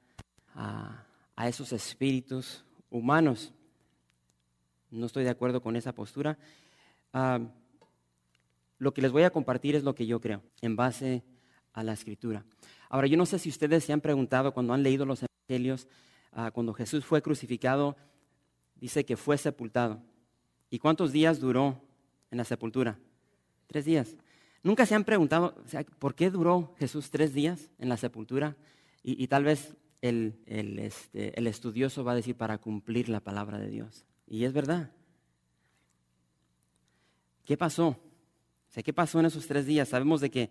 a, 0.54 1.06
esos 1.46 1.72
espíritus 1.72 2.64
humanos. 2.90 3.52
No 4.90 5.06
estoy 5.06 5.24
de 5.24 5.30
acuerdo 5.30 5.62
con 5.62 5.74
esa 5.74 5.94
postura. 5.94 6.36
Ah, 7.14 7.40
lo 8.78 8.92
que 8.92 9.00
les 9.00 9.12
voy 9.12 9.22
a 9.22 9.30
compartir 9.30 9.74
es 9.74 9.84
lo 9.84 9.94
que 9.94 10.06
yo 10.06 10.20
creo, 10.20 10.42
en 10.60 10.76
base 10.76 11.22
a 11.72 11.82
la 11.82 11.92
escritura. 11.92 12.44
Ahora, 12.88 13.06
yo 13.06 13.16
no 13.16 13.24
sé 13.24 13.38
si 13.38 13.48
ustedes 13.48 13.84
se 13.84 13.92
han 13.92 14.00
preguntado 14.00 14.52
cuando 14.52 14.74
han 14.74 14.82
leído 14.82 15.06
los 15.06 15.22
evangelios, 15.22 15.86
Ah, 16.32 16.50
cuando 16.50 16.72
Jesús 16.72 17.04
fue 17.04 17.22
crucificado, 17.22 17.96
dice 18.76 19.04
que 19.04 19.16
fue 19.16 19.36
sepultado. 19.36 20.02
¿Y 20.70 20.78
cuántos 20.78 21.12
días 21.12 21.40
duró 21.40 21.80
en 22.30 22.38
la 22.38 22.44
sepultura? 22.44 22.98
Tres 23.66 23.84
días. 23.84 24.16
¿Nunca 24.62 24.86
se 24.86 24.94
han 24.94 25.04
preguntado 25.04 25.54
por 25.98 26.14
qué 26.14 26.30
duró 26.30 26.74
Jesús 26.78 27.10
tres 27.10 27.34
días 27.34 27.70
en 27.78 27.88
la 27.88 27.96
sepultura? 27.96 28.56
Y, 29.02 29.26
tal 29.28 29.44
vez 29.44 29.74
este, 30.02 31.38
el, 31.38 31.46
estudioso 31.46 32.04
va 32.04 32.12
a 32.12 32.16
decir 32.16 32.36
para 32.36 32.58
cumplir 32.58 33.08
la 33.08 33.20
palabra 33.20 33.58
de 33.58 33.68
Dios. 33.68 34.04
Y 34.26 34.44
es 34.44 34.52
verdad. 34.52 34.92
¿Qué 37.44 37.56
pasó? 37.56 37.96
¿Qué 38.84 38.92
pasó 38.92 39.18
en 39.18 39.26
esos 39.26 39.46
tres 39.46 39.64
días? 39.64 39.88
Sabemos 39.88 40.20
de 40.20 40.30
que, 40.30 40.50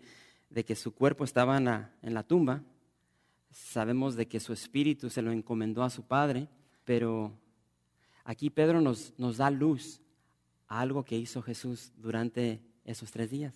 de 0.49 0.65
que 0.65 0.75
su 0.75 0.93
cuerpo 0.93 1.23
estaba 1.23 1.57
en 1.57 2.13
la 2.13 2.23
tumba, 2.23 2.63
Sabemos 3.51 4.15
de 4.15 4.27
que 4.27 4.39
su 4.39 4.53
espíritu 4.53 5.09
se 5.09 5.21
lo 5.21 5.31
encomendó 5.31 5.83
a 5.83 5.89
su 5.89 6.03
Padre, 6.03 6.47
pero 6.85 7.33
aquí 8.23 8.49
Pedro 8.49 8.81
nos, 8.81 9.13
nos 9.17 9.37
da 9.37 9.49
luz 9.49 10.01
a 10.67 10.81
algo 10.81 11.03
que 11.03 11.17
hizo 11.17 11.41
Jesús 11.41 11.91
durante 11.97 12.61
esos 12.85 13.11
tres 13.11 13.29
días. 13.29 13.53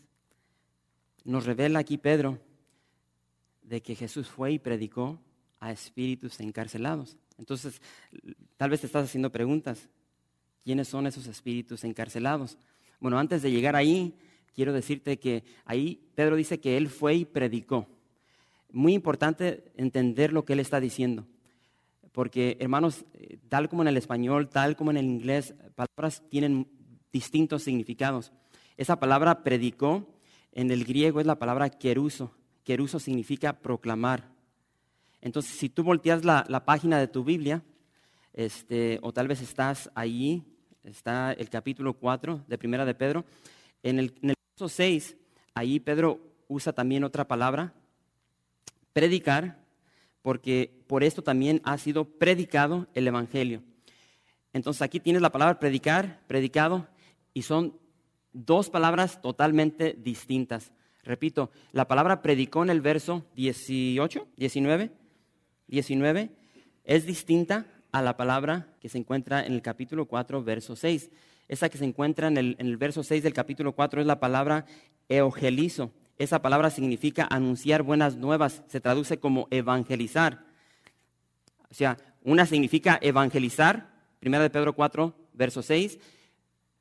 Nos 1.23 1.45
revela 1.45 1.79
aquí 1.79 1.97
Pedro 1.97 2.39
de 3.61 3.81
que 3.81 3.95
Jesús 3.95 4.27
fue 4.27 4.53
y 4.53 4.59
predicó 4.59 5.19
a 5.59 5.71
espíritus 5.71 6.39
encarcelados. 6.39 7.17
Entonces, 7.37 7.81
tal 8.57 8.69
vez 8.69 8.81
te 8.81 8.87
estás 8.87 9.05
haciendo 9.05 9.31
preguntas. 9.31 9.89
¿Quiénes 10.63 10.87
son 10.87 11.07
esos 11.07 11.27
espíritus 11.27 11.83
encarcelados? 11.83 12.57
Bueno, 12.99 13.17
antes 13.19 13.41
de 13.41 13.51
llegar 13.51 13.75
ahí, 13.75 14.15
quiero 14.53 14.73
decirte 14.73 15.19
que 15.19 15.43
ahí 15.65 16.01
Pedro 16.15 16.35
dice 16.35 16.59
que 16.59 16.77
él 16.77 16.89
fue 16.89 17.15
y 17.15 17.25
predicó. 17.25 17.87
Muy 18.73 18.93
importante 18.93 19.71
entender 19.77 20.33
lo 20.33 20.45
que 20.45 20.53
él 20.53 20.59
está 20.59 20.79
diciendo. 20.79 21.27
Porque, 22.11 22.57
hermanos, 22.59 23.05
eh, 23.13 23.37
tal 23.47 23.69
como 23.69 23.83
en 23.83 23.87
el 23.87 23.97
español, 23.97 24.49
tal 24.49 24.75
como 24.75 24.89
en 24.89 24.97
el 24.97 25.05
inglés, 25.05 25.53
palabras 25.75 26.23
tienen 26.29 26.67
distintos 27.11 27.61
significados. 27.61 28.33
Esa 28.75 28.99
palabra 28.99 29.43
predicó 29.43 30.07
en 30.51 30.71
el 30.71 30.85
griego 30.85 31.19
es 31.19 31.27
la 31.27 31.37
palabra 31.37 31.69
queruso. 31.69 32.31
Queruso 32.63 32.99
significa 32.99 33.53
proclamar. 33.53 34.27
Entonces, 35.21 35.55
si 35.55 35.69
tú 35.69 35.83
volteas 35.83 36.25
la, 36.25 36.65
página 36.65 36.99
de 36.99 37.07
tu 37.07 37.23
Biblia, 37.23 37.63
este, 38.33 38.97
o 39.03 39.13
tal 39.13 39.27
vez 39.27 39.39
estás 39.41 39.91
ahí, 39.93 40.43
está 40.83 41.31
el 41.33 41.49
capítulo 41.49 41.93
4 41.93 42.43
de 42.47 42.57
Primera 42.57 42.85
de 42.85 42.95
Pedro, 42.95 43.23
en 43.83 43.99
el, 43.99 44.15
en 44.23 44.31
el 44.31 44.35
verso 44.51 44.67
6, 44.67 45.15
ahí 45.53 45.79
Pedro 45.79 46.19
usa 46.47 46.73
también 46.73 47.03
otra 47.03 47.27
palabra, 47.27 47.73
predicar, 48.93 49.59
porque 50.21 50.71
por 50.87 51.03
esto 51.03 51.21
también 51.21 51.61
ha 51.63 51.77
sido 51.77 52.05
predicado 52.05 52.87
el 52.93 53.07
Evangelio. 53.07 53.61
Entonces 54.53 54.81
aquí 54.81 54.99
tienes 54.99 55.21
la 55.21 55.31
palabra 55.31 55.59
predicar, 55.59 56.21
predicado, 56.27 56.87
y 57.33 57.41
son 57.41 57.77
dos 58.31 58.69
palabras 58.69 59.21
totalmente 59.21 59.95
distintas. 59.97 60.71
Repito, 61.03 61.51
la 61.71 61.87
palabra 61.87 62.21
predicó 62.21 62.63
en 62.63 62.69
el 62.69 62.79
verso 62.79 63.25
18, 63.35 64.27
19, 64.37 64.91
19 65.67 66.29
es 66.83 67.05
distinta 67.05 67.65
a 67.91 68.01
la 68.01 68.17
palabra 68.17 68.67
que 68.79 68.89
se 68.89 68.97
encuentra 68.97 69.45
en 69.45 69.53
el 69.53 69.61
capítulo 69.61 70.05
4, 70.05 70.43
verso 70.43 70.75
6. 70.75 71.09
Esa 71.47 71.69
que 71.69 71.77
se 71.77 71.85
encuentra 71.85 72.27
en 72.27 72.37
el, 72.37 72.77
verso 72.77 73.03
6 73.03 73.23
del 73.23 73.33
capítulo 73.33 73.73
4 73.73 74.01
es 74.01 74.07
la 74.07 74.19
palabra 74.19 74.65
eogelizo. 75.09 75.91
Esa 76.17 76.41
palabra 76.41 76.69
significa 76.69 77.27
anunciar 77.29 77.83
buenas 77.83 78.15
nuevas, 78.15 78.63
se 78.67 78.79
traduce 78.79 79.19
como 79.19 79.47
evangelizar. 79.51 80.45
O 81.69 81.73
sea, 81.73 81.97
una 82.23 82.45
significa 82.45 82.99
evangelizar, 83.01 83.89
primera 84.19 84.43
de 84.43 84.49
Pedro 84.49 84.73
4, 84.73 85.15
verso 85.33 85.61
6. 85.61 85.99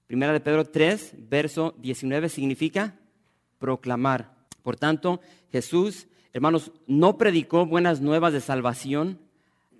Primera 0.06 0.32
de 0.32 0.40
Pedro 0.40 0.64
3, 0.64 1.14
verso 1.28 1.74
19 1.78 2.28
significa 2.28 2.94
proclamar. 3.58 4.34
Por 4.62 4.76
tanto, 4.76 5.20
Jesús 5.50 6.06
Hermanos, 6.34 6.72
no 6.86 7.18
predicó 7.18 7.66
buenas 7.66 8.00
nuevas 8.00 8.32
de 8.32 8.40
salvación 8.40 9.18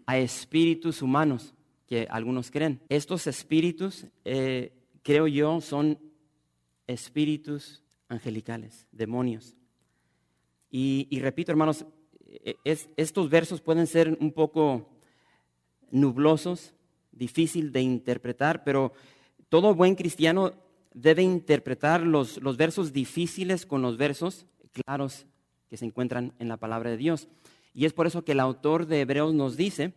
a 0.05 0.19
espíritus 0.19 1.01
humanos, 1.01 1.55
que 1.87 2.07
algunos 2.11 2.51
creen. 2.51 2.81
Estos 2.91 3.27
espíritus, 3.27 4.07
eh, 4.27 4.73
creo 5.03 5.27
yo, 5.27 5.63
son 5.63 5.99
espíritus 6.87 7.82
angelicales, 8.13 8.87
demonios. 8.93 9.55
Y, 10.71 11.19
repito, 11.21 11.51
hermanos, 11.51 11.85
e, 12.27 12.57
estos 12.97 13.29
versos 13.29 13.61
pueden 13.61 13.87
ser 13.87 14.17
un 14.21 14.33
poco 14.33 14.89
nublosos, 15.91 16.75
difícil 17.11 17.73
de 17.73 17.83
interpretar, 17.83 18.65
pero 18.65 18.93
todo 19.49 19.75
buen 19.75 19.95
cristiano 19.95 20.53
debe 20.95 21.23
interpretar 21.23 22.03
los, 22.03 22.41
los 22.41 22.57
versos 22.57 22.93
difíciles 22.93 23.67
con 23.67 23.83
los 23.83 23.97
versos 23.97 24.47
claros 24.73 25.27
que 25.69 25.77
se 25.77 25.85
encuentran 25.85 26.33
en 26.39 26.49
la 26.49 26.57
palabra 26.57 26.91
de 26.91 26.97
Dios. 26.97 27.29
Y 27.75 27.85
es 27.85 27.93
por 27.93 28.07
eso 28.07 28.25
que 28.25 28.33
el 28.33 28.41
autor 28.41 28.87
de 28.87 29.01
Hebreos 29.01 29.35
nos 29.35 29.57
dice, 29.57 29.93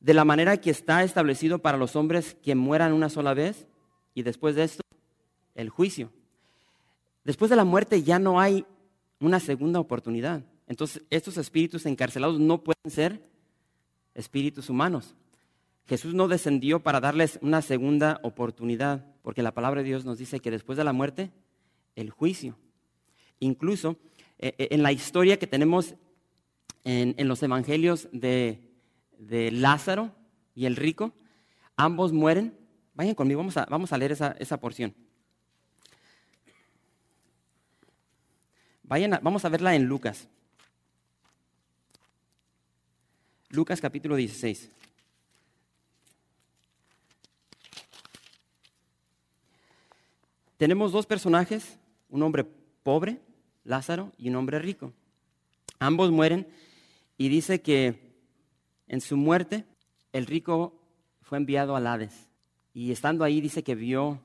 de 0.00 0.14
la 0.14 0.24
manera 0.24 0.56
que 0.56 0.70
está 0.70 1.04
establecido 1.04 1.60
para 1.60 1.78
los 1.78 1.94
hombres 1.94 2.36
que 2.42 2.56
mueran 2.56 2.92
una 2.92 3.08
sola 3.08 3.34
vez 3.34 3.68
y 4.14 4.22
después 4.22 4.56
de 4.56 4.64
esto, 4.64 4.82
el 5.54 5.68
juicio. 5.68 6.10
Después 7.24 7.50
de 7.50 7.56
la 7.56 7.64
muerte 7.64 8.02
ya 8.02 8.18
no 8.18 8.40
hay 8.40 8.66
una 9.20 9.40
segunda 9.40 9.78
oportunidad. 9.78 10.42
Entonces, 10.66 11.02
estos 11.10 11.36
espíritus 11.36 11.86
encarcelados 11.86 12.40
no 12.40 12.62
pueden 12.62 12.90
ser 12.90 13.22
espíritus 14.14 14.68
humanos. 14.68 15.14
Jesús 15.86 16.14
no 16.14 16.28
descendió 16.28 16.80
para 16.80 17.00
darles 17.00 17.38
una 17.42 17.62
segunda 17.62 18.20
oportunidad, 18.22 19.04
porque 19.22 19.42
la 19.42 19.54
palabra 19.54 19.82
de 19.82 19.88
Dios 19.88 20.04
nos 20.04 20.18
dice 20.18 20.40
que 20.40 20.50
después 20.50 20.76
de 20.78 20.84
la 20.84 20.92
muerte, 20.92 21.30
el 21.96 22.10
juicio. 22.10 22.56
Incluso 23.40 23.96
eh, 24.38 24.54
eh, 24.58 24.68
en 24.70 24.82
la 24.82 24.92
historia 24.92 25.38
que 25.38 25.46
tenemos 25.46 25.94
en, 26.84 27.28
los 27.28 27.42
evangelios 27.42 28.08
de, 28.12 28.60
Lázaro 29.52 30.10
y 30.54 30.66
el 30.66 30.76
rico, 30.76 31.12
ambos 31.76 32.12
mueren. 32.12 32.56
Vayan 32.94 33.14
conmigo, 33.14 33.44
vamos 33.68 33.92
a, 33.92 33.98
leer 33.98 34.12
esa 34.12 34.60
porción. 34.60 34.94
Vayan 38.84 39.18
vamos 39.22 39.44
a 39.44 39.48
verla 39.48 39.74
en 39.74 39.84
Lucas. 39.84 40.28
Lucas 43.50 43.80
capítulo 43.80 44.16
16. 44.16 44.70
Tenemos 50.56 50.92
dos 50.92 51.06
personajes, 51.06 51.78
un 52.08 52.22
hombre 52.22 52.44
pobre 52.82 53.20
Lázaro 53.64 54.12
y 54.16 54.28
un 54.28 54.36
hombre 54.36 54.58
rico. 54.58 54.92
Ambos 55.78 56.10
mueren 56.10 56.46
y 57.18 57.28
dice 57.28 57.60
que 57.60 58.12
en 58.88 59.00
su 59.00 59.16
muerte 59.16 59.64
el 60.12 60.26
rico 60.26 60.80
fue 61.20 61.38
enviado 61.38 61.76
al 61.76 61.86
Hades 61.86 62.28
y 62.74 62.92
estando 62.92 63.24
ahí 63.24 63.40
dice 63.40 63.62
que 63.62 63.74
vio 63.74 64.20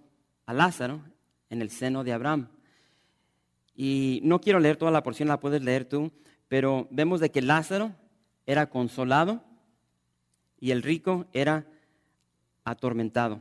a 0.45 0.53
Lázaro 0.53 1.01
en 1.49 1.61
el 1.61 1.69
seno 1.69 2.03
de 2.03 2.13
Abraham. 2.13 2.49
Y 3.77 4.19
no 4.23 4.41
quiero 4.41 4.59
leer 4.59 4.75
toda 4.75 4.91
la 4.91 5.03
porción, 5.03 5.29
la 5.29 5.39
puedes 5.39 5.61
leer 5.61 5.85
tú, 5.85 6.11
pero 6.49 6.89
vemos 6.91 7.21
de 7.21 7.31
que 7.31 7.41
Lázaro 7.41 7.95
era 8.45 8.69
consolado 8.69 9.41
y 10.59 10.71
el 10.71 10.83
rico 10.83 11.27
era 11.31 11.65
atormentado. 12.65 13.39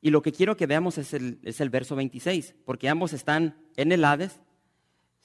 Y 0.00 0.10
lo 0.10 0.22
que 0.22 0.32
quiero 0.32 0.56
que 0.56 0.66
veamos 0.66 0.98
es 0.98 1.14
el, 1.14 1.38
es 1.44 1.60
el 1.60 1.70
verso 1.70 1.94
26, 1.94 2.56
porque 2.64 2.88
ambos 2.88 3.12
están 3.12 3.56
en 3.76 3.92
el 3.92 4.04
Hades 4.04 4.40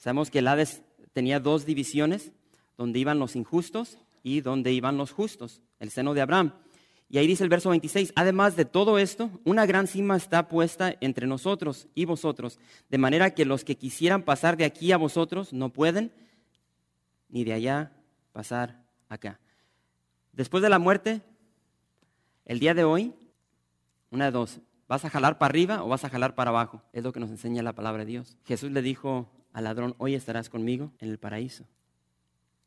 Sabemos 0.02 0.32
que 0.32 0.40
el 0.40 0.48
Hades 0.48 0.82
tenía 1.12 1.38
dos 1.38 1.64
divisiones, 1.64 2.32
donde 2.76 2.98
iban 2.98 3.20
los 3.20 3.36
injustos 3.36 3.98
y 4.24 4.40
donde 4.40 4.72
iban 4.72 4.96
los 4.96 5.12
justos, 5.12 5.62
el 5.78 5.90
seno 5.90 6.12
de 6.12 6.22
Abraham. 6.22 6.54
Y 7.12 7.18
ahí 7.18 7.26
dice 7.26 7.44
el 7.44 7.50
verso 7.50 7.68
26, 7.68 8.14
además 8.16 8.56
de 8.56 8.64
todo 8.64 8.98
esto, 8.98 9.30
una 9.44 9.66
gran 9.66 9.86
cima 9.86 10.16
está 10.16 10.48
puesta 10.48 10.94
entre 11.02 11.26
nosotros 11.26 11.86
y 11.94 12.06
vosotros, 12.06 12.58
de 12.88 12.96
manera 12.96 13.34
que 13.34 13.44
los 13.44 13.64
que 13.64 13.76
quisieran 13.76 14.22
pasar 14.22 14.56
de 14.56 14.64
aquí 14.64 14.92
a 14.92 14.96
vosotros 14.96 15.52
no 15.52 15.68
pueden, 15.68 16.10
ni 17.28 17.44
de 17.44 17.52
allá 17.52 17.92
pasar 18.32 18.82
acá. 19.10 19.38
Después 20.32 20.62
de 20.62 20.70
la 20.70 20.78
muerte, 20.78 21.20
el 22.46 22.60
día 22.60 22.72
de 22.72 22.84
hoy, 22.84 23.12
una 24.10 24.24
de 24.24 24.30
dos, 24.30 24.60
¿vas 24.88 25.04
a 25.04 25.10
jalar 25.10 25.36
para 25.36 25.50
arriba 25.50 25.84
o 25.84 25.88
vas 25.88 26.06
a 26.06 26.08
jalar 26.08 26.34
para 26.34 26.48
abajo? 26.48 26.82
Es 26.94 27.04
lo 27.04 27.12
que 27.12 27.20
nos 27.20 27.28
enseña 27.28 27.62
la 27.62 27.74
palabra 27.74 28.06
de 28.06 28.10
Dios. 28.10 28.38
Jesús 28.46 28.70
le 28.70 28.80
dijo 28.80 29.30
al 29.52 29.64
ladrón, 29.64 29.94
hoy 29.98 30.14
estarás 30.14 30.48
conmigo 30.48 30.92
en 30.98 31.10
el 31.10 31.18
paraíso. 31.18 31.66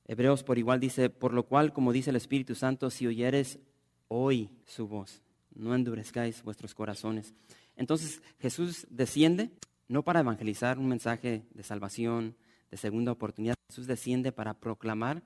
Hebreos 0.06 0.44
por 0.44 0.60
igual 0.60 0.80
dice, 0.80 1.10
por 1.10 1.34
lo 1.34 1.48
cual, 1.48 1.74
como 1.74 1.92
dice 1.92 2.12
el 2.12 2.16
Espíritu 2.16 2.54
Santo, 2.54 2.92
si 2.92 3.08
oyeres 3.08 3.58
hoy 4.08 4.50
su 4.66 4.88
voz, 4.88 5.22
no 5.54 5.76
endurezcáis 5.76 6.44
vuestros 6.44 6.74
corazones. 6.74 7.34
Entonces 7.76 8.22
Jesús 8.40 8.88
desciende 8.90 9.52
no 9.88 10.04
para 10.04 10.22
evangelizar 10.22 10.80
un 10.80 10.88
mensaje 10.88 11.46
de 11.54 11.64
salvación, 11.64 12.36
de 12.72 12.78
segunda 12.78 13.12
oportunidad, 13.12 13.56
Jesús 13.70 13.88
desciende 13.88 14.32
para 14.32 14.56
proclamar 14.56 15.24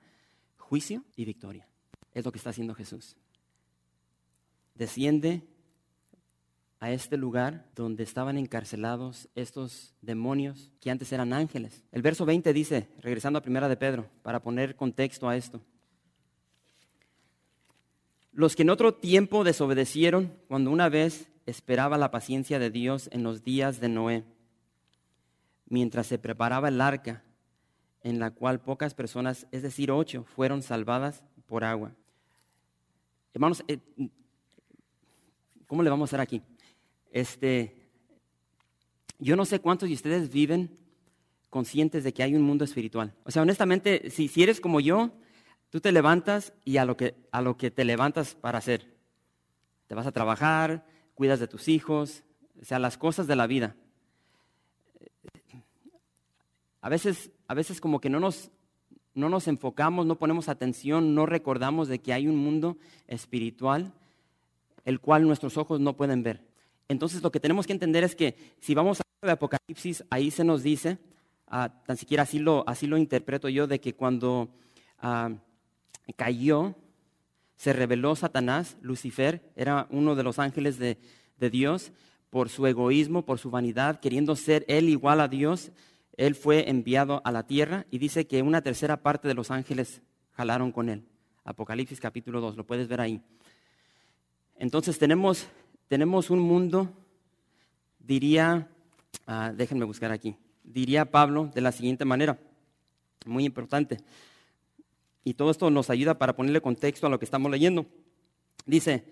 juicio 0.56 1.04
y 1.16 1.24
victoria. 1.24 1.66
Es 2.12 2.24
lo 2.24 2.32
que 2.32 2.38
está 2.38 2.50
haciendo 2.50 2.74
Jesús. 2.74 3.16
Desciende 4.74 5.42
a 6.78 6.90
este 6.90 7.16
lugar 7.16 7.66
donde 7.74 8.02
estaban 8.02 8.38
encarcelados 8.38 9.28
estos 9.34 9.94
demonios 10.00 10.72
que 10.80 10.90
antes 10.90 11.12
eran 11.12 11.32
ángeles. 11.32 11.84
El 11.92 12.02
verso 12.02 12.24
20 12.24 12.52
dice, 12.52 12.88
regresando 13.00 13.38
a 13.38 13.42
primera 13.42 13.68
de 13.68 13.76
Pedro, 13.76 14.08
para 14.22 14.40
poner 14.40 14.76
contexto 14.76 15.28
a 15.28 15.36
esto. 15.36 15.60
Los 18.40 18.56
que 18.56 18.62
en 18.62 18.70
otro 18.70 18.94
tiempo 18.94 19.44
desobedecieron 19.44 20.32
cuando 20.48 20.70
una 20.70 20.88
vez 20.88 21.28
esperaba 21.44 21.98
la 21.98 22.10
paciencia 22.10 22.58
de 22.58 22.70
Dios 22.70 23.10
en 23.12 23.22
los 23.22 23.44
días 23.44 23.80
de 23.80 23.90
Noé, 23.90 24.24
mientras 25.66 26.06
se 26.06 26.18
preparaba 26.18 26.68
el 26.68 26.80
arca, 26.80 27.22
en 28.02 28.18
la 28.18 28.30
cual 28.30 28.62
pocas 28.62 28.94
personas, 28.94 29.46
es 29.52 29.60
decir, 29.60 29.90
ocho, 29.90 30.24
fueron 30.24 30.62
salvadas 30.62 31.22
por 31.44 31.64
agua. 31.64 31.92
Hermanos, 33.34 33.62
eh, 33.68 33.78
¿cómo 35.66 35.82
le 35.82 35.90
vamos 35.90 36.08
a 36.08 36.08
hacer 36.08 36.20
aquí? 36.20 36.40
Este, 37.12 37.90
yo 39.18 39.36
no 39.36 39.44
sé 39.44 39.60
cuántos 39.60 39.90
de 39.90 39.96
ustedes 39.96 40.32
viven 40.32 40.78
conscientes 41.50 42.04
de 42.04 42.14
que 42.14 42.22
hay 42.22 42.34
un 42.34 42.42
mundo 42.42 42.64
espiritual. 42.64 43.12
O 43.24 43.30
sea, 43.30 43.42
honestamente, 43.42 44.08
si, 44.08 44.28
si 44.28 44.42
eres 44.42 44.62
como 44.62 44.80
yo, 44.80 45.12
Tú 45.70 45.80
te 45.80 45.92
levantas 45.92 46.52
y 46.64 46.76
a 46.76 46.84
lo 46.84 46.96
que, 46.96 47.14
a 47.30 47.40
lo 47.40 47.56
que 47.56 47.70
te 47.70 47.84
levantas 47.84 48.34
para 48.34 48.58
hacer. 48.58 48.92
Te 49.86 49.94
vas 49.94 50.06
a 50.06 50.12
trabajar, 50.12 50.84
cuidas 51.14 51.40
de 51.40 51.48
tus 51.48 51.68
hijos, 51.68 52.24
o 52.60 52.64
sea, 52.64 52.78
las 52.78 52.98
cosas 52.98 53.26
de 53.26 53.36
la 53.36 53.46
vida. 53.46 53.76
A 56.82 56.88
veces, 56.88 57.30
a 57.46 57.54
veces 57.54 57.80
como 57.80 58.00
que 58.00 58.10
no 58.10 58.20
nos, 58.20 58.50
no 59.14 59.28
nos 59.28 59.46
enfocamos, 59.48 60.06
no 60.06 60.18
ponemos 60.18 60.48
atención, 60.48 61.14
no 61.14 61.26
recordamos 61.26 61.88
de 61.88 62.00
que 62.00 62.12
hay 62.12 62.26
un 62.26 62.36
mundo 62.36 62.76
espiritual 63.06 63.92
el 64.84 65.00
cual 65.00 65.26
nuestros 65.26 65.56
ojos 65.56 65.80
no 65.80 65.96
pueden 65.96 66.22
ver. 66.22 66.42
Entonces 66.88 67.22
lo 67.22 67.30
que 67.30 67.40
tenemos 67.40 67.66
que 67.66 67.72
entender 67.72 68.02
es 68.02 68.16
que 68.16 68.34
si 68.60 68.74
vamos 68.74 69.00
a 69.00 69.30
Apocalipsis, 69.30 70.04
ahí 70.10 70.30
se 70.30 70.44
nos 70.44 70.62
dice, 70.62 70.98
ah, 71.46 71.70
tan 71.86 71.96
siquiera 71.96 72.24
así 72.24 72.38
lo, 72.38 72.64
así 72.66 72.86
lo 72.86 72.96
interpreto 72.96 73.48
yo, 73.48 73.66
de 73.66 73.80
que 73.80 73.94
cuando 73.94 74.48
ah, 74.98 75.30
cayó, 76.16 76.74
se 77.56 77.72
reveló 77.72 78.16
Satanás, 78.16 78.78
Lucifer, 78.80 79.52
era 79.54 79.86
uno 79.90 80.14
de 80.14 80.22
los 80.22 80.38
ángeles 80.38 80.78
de, 80.78 80.98
Dios, 81.50 81.92
por 82.30 82.48
su 82.48 82.66
egoísmo, 82.66 83.24
por 83.24 83.38
su 83.38 83.50
vanidad, 83.50 84.00
queriendo 84.00 84.36
ser 84.36 84.64
él 84.68 84.88
igual 84.88 85.20
a 85.20 85.28
Dios, 85.28 85.72
él 86.16 86.34
fue 86.34 86.68
enviado 86.68 87.22
a 87.24 87.32
la 87.32 87.46
tierra 87.46 87.86
y 87.90 87.98
dice 87.98 88.26
que 88.26 88.42
una 88.42 88.62
tercera 88.62 89.02
parte 89.02 89.26
de 89.28 89.34
los 89.34 89.50
ángeles 89.50 90.02
jalaron 90.32 90.72
con 90.72 90.88
él. 90.88 91.04
Apocalipsis 91.44 92.00
capítulo 92.00 92.40
2, 92.40 92.56
lo 92.56 92.66
puedes 92.66 92.88
ver 92.88 93.00
ahí. 93.00 93.22
Entonces 94.56 94.98
tenemos, 94.98 95.46
tenemos 95.88 96.30
un 96.30 96.40
mundo, 96.40 96.90
diría, 97.98 98.68
ah, 99.26 99.52
déjenme 99.54 99.84
buscar 99.84 100.12
aquí, 100.12 100.36
diría 100.62 101.10
Pablo 101.10 101.50
de 101.54 101.60
la 101.60 101.72
siguiente 101.72 102.04
manera, 102.04 102.38
muy 103.26 103.44
importante. 103.44 103.98
Y 105.24 105.34
todo 105.34 105.50
esto 105.50 105.70
nos 105.70 105.90
ayuda 105.90 106.18
para 106.18 106.34
ponerle 106.34 106.60
contexto 106.60 107.06
a 107.06 107.10
lo 107.10 107.18
que 107.18 107.24
estamos 107.24 107.50
leyendo. 107.50 107.86
Dice, 108.66 109.04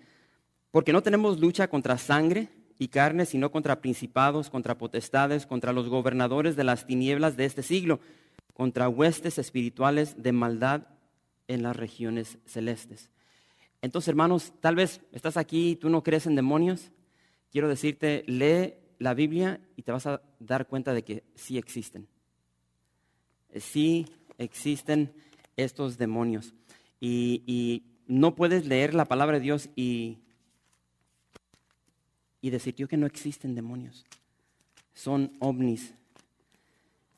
porque 0.71 0.93
no 0.93 1.03
tenemos 1.03 1.39
lucha 1.39 1.67
contra 1.67 1.97
sangre 1.97 2.49
y 2.77 2.87
carne, 2.87 3.25
sino 3.25 3.51
contra 3.51 3.81
principados, 3.81 4.49
contra 4.49 4.77
potestades, 4.77 5.45
contra 5.45 5.73
los 5.73 5.89
gobernadores 5.89 6.55
de 6.55 6.63
las 6.63 6.85
tinieblas 6.87 7.37
de 7.37 7.45
este 7.45 7.63
siglo, 7.63 7.99
contra 8.53 8.89
huestes 8.89 9.37
espirituales 9.37 10.21
de 10.21 10.31
maldad 10.31 10.87
en 11.47 11.63
las 11.63 11.75
regiones 11.75 12.37
celestes. 12.45 13.09
Entonces, 13.81 14.09
hermanos, 14.09 14.53
tal 14.59 14.75
vez 14.75 15.01
estás 15.11 15.37
aquí 15.37 15.71
y 15.71 15.75
tú 15.75 15.89
no 15.89 16.03
crees 16.03 16.25
en 16.25 16.35
demonios. 16.35 16.91
Quiero 17.51 17.67
decirte, 17.67 18.23
lee 18.27 18.73
la 18.99 19.13
Biblia 19.13 19.59
y 19.75 19.83
te 19.83 19.91
vas 19.91 20.05
a 20.05 20.21
dar 20.39 20.67
cuenta 20.67 20.93
de 20.93 21.03
que 21.03 21.23
sí 21.35 21.57
existen. 21.57 22.07
Sí 23.55 24.05
existen 24.37 25.11
estos 25.63 25.97
demonios. 25.97 26.53
Y, 26.99 27.83
no 28.07 28.33
puedes 28.33 28.65
leer 28.65 28.95
la 28.95 29.05
palabra 29.05 29.37
de 29.37 29.43
Dios 29.43 29.69
y, 29.75 30.17
y 32.41 32.49
decir 32.49 32.73
yo 32.73 32.87
que 32.87 32.97
no 32.97 33.05
existen 33.05 33.53
demonios. 33.53 34.03
Son 34.95 35.31
ovnis. 35.37 35.93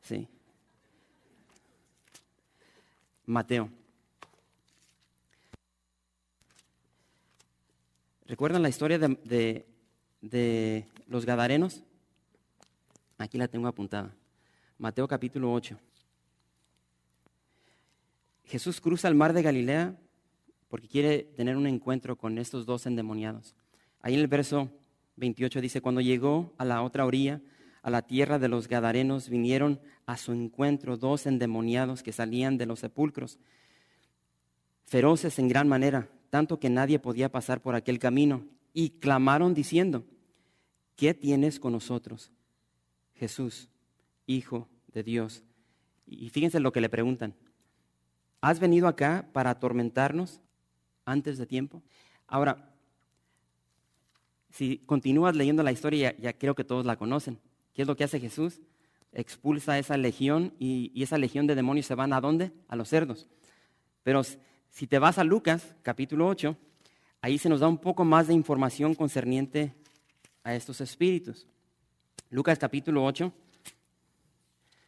Sí. 0.02 0.28
Mateo. 3.26 3.70
¿Recuerdan 8.28 8.62
la 8.62 8.70
historia 8.70 9.00
de, 9.00 9.66
de 10.20 10.88
los 11.08 11.26
Gadarenos? 11.26 11.84
Aquí 13.18 13.38
la 13.38 13.48
tengo 13.48 13.70
apuntada. 13.70 14.14
Mateo 14.78 15.08
capítulo 15.08 15.54
8. 15.54 15.78
Jesús 18.52 18.82
cruza 18.82 19.08
el 19.08 19.16
mar 19.16 19.32
de 19.32 19.44
Galilea 19.44 19.98
porque 20.68 20.90
quiere 20.90 21.24
tener 21.24 21.56
un 21.56 21.68
encuentro 21.68 22.18
con 22.18 22.38
estos 22.38 22.66
dos 22.66 22.86
endemoniados. 22.86 23.56
Ahí 24.02 24.14
en 24.14 24.20
el 24.20 24.28
verso 24.28 24.70
28 25.16 25.62
dice, 25.62 25.80
cuando 25.80 26.02
llegó 26.02 26.54
a 26.58 26.66
la 26.66 26.82
otra 26.82 27.06
orilla, 27.06 27.40
a 27.82 27.90
la 27.90 28.02
tierra 28.02 28.40
de 28.40 28.50
los 28.50 28.68
Gadarenos, 28.68 29.30
vinieron 29.30 29.80
a 30.06 30.18
su 30.18 30.34
encuentro 30.34 30.98
dos 30.98 31.28
endemoniados 31.28 32.04
que 32.04 32.12
salían 32.12 32.58
de 32.58 32.66
los 32.66 32.80
sepulcros, 32.80 33.40
feroces 34.84 35.40
en 35.40 35.48
gran 35.48 35.70
manera, 35.70 36.10
tanto 36.30 36.60
que 36.60 36.70
nadie 36.70 37.00
podía 37.00 37.32
pasar 37.32 37.62
por 37.62 37.76
aquel 37.76 38.00
camino, 38.00 38.46
y 38.74 38.90
clamaron 38.90 39.54
diciendo, 39.54 40.04
¿qué 40.98 41.14
tienes 41.14 41.58
con 41.58 41.72
nosotros? 41.72 42.34
Jesús, 43.16 43.70
Hijo 44.26 44.68
de 44.94 45.04
Dios. 45.04 45.42
Y 46.06 46.30
fíjense 46.32 46.60
lo 46.60 46.74
que 46.74 46.82
le 46.82 46.90
preguntan. 46.90 47.34
¿Has 48.42 48.60
venido 48.60 48.88
acá 48.88 49.28
para 49.34 49.52
atormentarnos 49.52 50.42
antes 51.06 51.38
de 51.38 51.46
tiempo? 51.46 51.84
Ahora, 52.28 52.74
si 54.50 54.80
continúas 54.80 55.36
leyendo 55.36 55.62
la 55.62 55.72
historia, 55.72 56.16
ya, 56.18 56.34
creo 56.34 56.56
que 56.56 56.64
todos 56.64 56.86
la 56.86 56.98
conocen. 56.98 57.40
¿Qué 57.74 57.84
es 57.84 57.88
lo 57.88 57.96
que 57.96 58.04
hace 58.04 58.20
Jesús? 58.20 58.60
Expulsa 59.14 59.74
a 59.74 59.80
esa 59.80 59.96
legión 59.96 60.54
y, 60.58 60.92
y 60.96 61.04
esa 61.04 61.20
legión 61.20 61.46
de 61.46 61.54
demonios 61.54 61.86
se 61.86 61.94
van 61.96 62.14
a 62.14 62.20
dónde? 62.20 62.52
A 62.68 62.76
los 62.76 62.90
cerdos. 62.90 63.30
Pero 64.04 64.24
si 64.70 64.88
te 64.88 64.98
vas 64.98 65.20
a 65.20 65.24
Lucas, 65.24 65.76
capítulo 65.84 66.28
8, 66.28 66.58
ahí 67.22 67.38
se 67.38 67.48
nos 67.48 67.60
da 67.60 67.68
un 67.68 67.78
poco 67.78 68.04
más 68.04 68.28
de 68.28 68.34
información 68.34 68.96
concerniente 68.96 69.76
a 70.44 70.56
estos 70.56 70.82
espíritus. 70.82 71.46
Lucas 72.32 72.58
capítulo 72.58 73.06
8, 73.06 73.32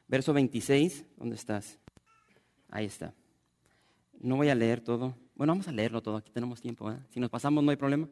verso 0.07 0.33
26, 0.33 1.05
¿dónde 1.17 1.35
estás? 1.35 1.77
Ahí 2.69 2.85
está. 2.85 3.13
No 4.23 4.37
voy 4.37 4.47
a 4.47 4.55
leer 4.55 4.79
todo. 4.79 5.17
Bueno, 5.35 5.51
vamos 5.51 5.67
a 5.67 5.73
leerlo 5.73 6.01
todo, 6.01 6.15
aquí 6.15 6.31
tenemos 6.31 6.61
tiempo. 6.61 6.95
Si 7.09 7.19
nos 7.19 7.29
pasamos 7.29 7.61
no 7.61 7.71
hay 7.71 7.75
problema. 7.75 8.07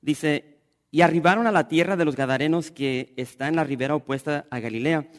Dice, 0.00 0.58
y 0.92 1.00
arribaron 1.00 1.48
a 1.48 1.52
la 1.52 1.66
tierra 1.66 1.96
de 1.96 2.04
los 2.04 2.14
Gadarenos 2.14 2.70
que 2.70 3.12
está 3.16 3.48
en 3.48 3.56
la 3.56 3.64
ribera 3.64 3.96
opuesta 3.96 4.46
a 4.50 4.60
Galilea. 4.60 5.10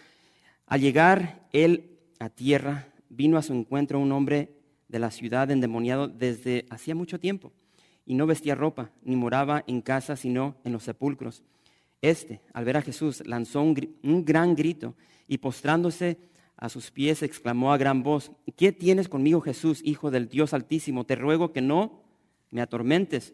Al 0.66 0.80
llegar 0.80 1.46
él 1.52 1.98
a 2.20 2.30
tierra, 2.30 2.88
vino 3.10 3.38
a 3.38 3.42
su 3.42 3.52
encuentro 3.52 4.00
un 4.00 4.14
hombre 4.14 4.56
de 4.88 5.00
la 5.00 5.12
ciudad 5.12 5.52
endemoniado 5.52 6.08
desde 6.08 6.66
hacía 6.70 6.96
mucho 6.96 7.20
tiempo, 7.20 7.52
y 8.06 8.14
no 8.14 8.28
vestía 8.28 8.56
ropa, 8.56 8.92
ni 9.04 9.18
moraba 9.18 9.66
en 9.68 9.82
casa, 9.82 10.16
sino 10.16 10.56
en 10.64 10.72
los 10.72 10.84
sepulcros. 10.84 11.44
Este, 12.02 12.40
al 12.54 12.64
ver 12.64 12.78
a 12.78 12.82
Jesús, 12.82 13.28
lanzó 13.28 13.62
un 13.62 14.24
gran 14.24 14.56
grito 14.56 14.96
y 15.28 15.40
postrándose 15.40 16.18
a 16.58 16.70
sus 16.70 16.92
pies 16.92 17.24
exclamó 17.24 17.74
a 17.74 17.78
gran 17.78 18.04
voz, 18.04 18.32
¿qué 18.56 18.72
tienes 18.72 19.10
conmigo 19.10 19.42
Jesús, 19.42 19.82
Hijo 19.84 20.12
del 20.12 20.30
Dios 20.30 20.54
Altísimo? 20.54 21.06
Te 21.06 21.16
ruego 21.16 21.52
que 21.52 21.62
no 21.62 22.04
me 22.52 22.62
atormentes, 22.62 23.34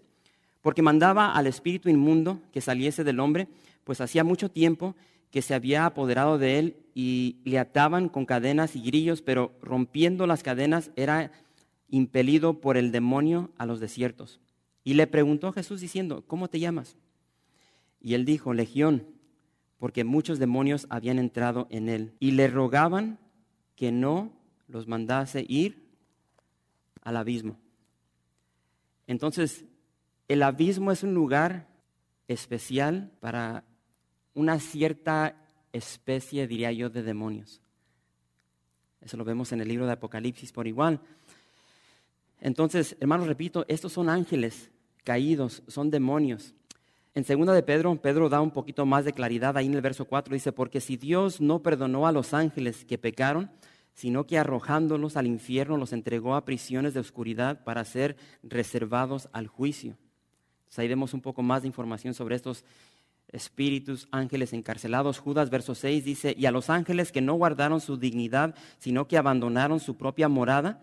porque 0.62 0.82
mandaba 0.82 1.34
al 1.34 1.48
espíritu 1.48 1.90
inmundo 1.90 2.42
que 2.52 2.62
saliese 2.62 3.04
del 3.04 3.20
hombre, 3.20 3.48
pues 3.84 4.02
hacía 4.02 4.24
mucho 4.24 4.50
tiempo 4.50 4.96
que 5.30 5.42
se 5.42 5.54
había 5.54 5.86
apoderado 5.86 6.38
de 6.38 6.60
él 6.60 6.78
y 6.94 7.38
le 7.46 7.58
ataban 7.60 8.10
con 8.10 8.26
cadenas 8.26 8.76
y 8.76 8.82
grillos, 8.82 9.22
pero 9.22 9.54
rompiendo 9.62 10.28
las 10.28 10.44
cadenas 10.44 10.92
era 10.96 11.32
impelido 11.90 12.60
por 12.60 12.78
el 12.78 12.92
demonio 12.92 13.52
a 13.58 13.66
los 13.66 13.80
desiertos. 13.80 14.40
Y 14.84 14.96
le 14.96 15.08
preguntó 15.08 15.52
Jesús 15.52 15.80
diciendo, 15.80 16.24
¿cómo 16.28 16.50
te 16.50 16.60
llamas? 16.60 16.98
Y 18.02 18.16
él 18.16 18.26
dijo, 18.26 18.54
Legión 18.54 19.06
porque 19.82 20.04
muchos 20.04 20.38
demonios 20.38 20.86
habían 20.92 21.18
entrado 21.18 21.66
en 21.72 21.90
él 21.90 22.14
y 22.20 22.34
le 22.34 22.48
rogaban 22.48 23.18
que 23.76 23.92
no 23.92 24.32
los 24.68 24.88
mandase 24.88 25.44
ir 25.50 25.90
al 27.02 27.18
abismo. 27.18 27.58
Entonces, 29.08 29.66
el 30.28 30.44
abismo 30.44 30.92
es 30.92 31.02
un 31.02 31.16
lugar 31.16 31.68
especial 32.28 33.12
para 33.22 33.64
una 34.36 34.60
cierta 34.60 35.36
especie, 35.74 36.46
diría 36.46 36.72
yo, 36.72 36.92
de 36.92 37.02
demonios. 37.02 37.60
Eso 39.02 39.18
lo 39.18 39.26
vemos 39.26 39.52
en 39.52 39.62
el 39.62 39.68
libro 39.68 39.88
de 39.88 39.94
Apocalipsis 39.94 40.52
por 40.52 40.68
igual. 40.68 41.02
Entonces, 42.40 42.96
hermanos, 43.00 43.26
repito, 43.26 43.66
estos 43.68 43.94
son 43.94 44.10
ángeles 44.10 44.70
caídos, 45.04 45.64
son 45.68 45.90
demonios. 45.90 46.54
En 47.14 47.26
segunda 47.26 47.54
de 47.54 47.62
Pedro, 47.62 47.94
Pedro 48.02 48.30
da 48.30 48.40
un 48.40 48.52
poquito 48.52 48.86
más 48.86 49.04
de 49.04 49.12
claridad 49.12 49.58
ahí 49.58 49.66
en 49.66 49.74
el 49.74 49.82
verso 49.82 50.06
4, 50.06 50.34
dice, 50.34 50.54
porque 50.54 50.80
si 50.80 50.96
Dios 50.96 51.42
no 51.42 51.62
perdonó 51.62 52.08
a 52.08 52.14
los 52.14 52.34
ángeles 52.34 52.86
que 52.86 52.98
pecaron, 52.98 53.52
sino 53.94 54.26
que 54.26 54.38
arrojándolos 54.38 55.18
al 55.18 55.28
infierno 55.28 55.76
los 55.76 55.92
entregó 55.92 56.36
a 56.36 56.46
prisiones 56.46 56.94
de 56.94 57.02
oscuridad 57.02 57.66
para 57.66 57.84
ser 57.84 58.16
reservados 58.44 59.28
al 59.34 59.48
juicio. 59.48 59.98
Ahí 60.78 60.88
vemos 60.88 61.14
un 61.14 61.20
poco 61.20 61.44
más 61.44 61.64
de 61.64 61.68
información 61.68 62.14
sobre 62.14 62.38
estos 62.38 62.64
espíritus, 63.28 64.08
ángeles 64.12 64.54
encarcelados. 64.54 65.20
Judas, 65.20 65.50
verso 65.50 65.76
6, 65.76 66.06
dice, 66.06 66.34
y 66.38 66.46
a 66.46 66.52
los 66.52 66.70
ángeles 66.70 67.12
que 67.12 67.20
no 67.20 67.34
guardaron 67.34 67.82
su 67.82 67.98
dignidad, 67.98 68.56
sino 68.78 69.06
que 69.08 69.18
abandonaron 69.18 69.82
su 69.82 69.98
propia 69.98 70.30
morada, 70.30 70.82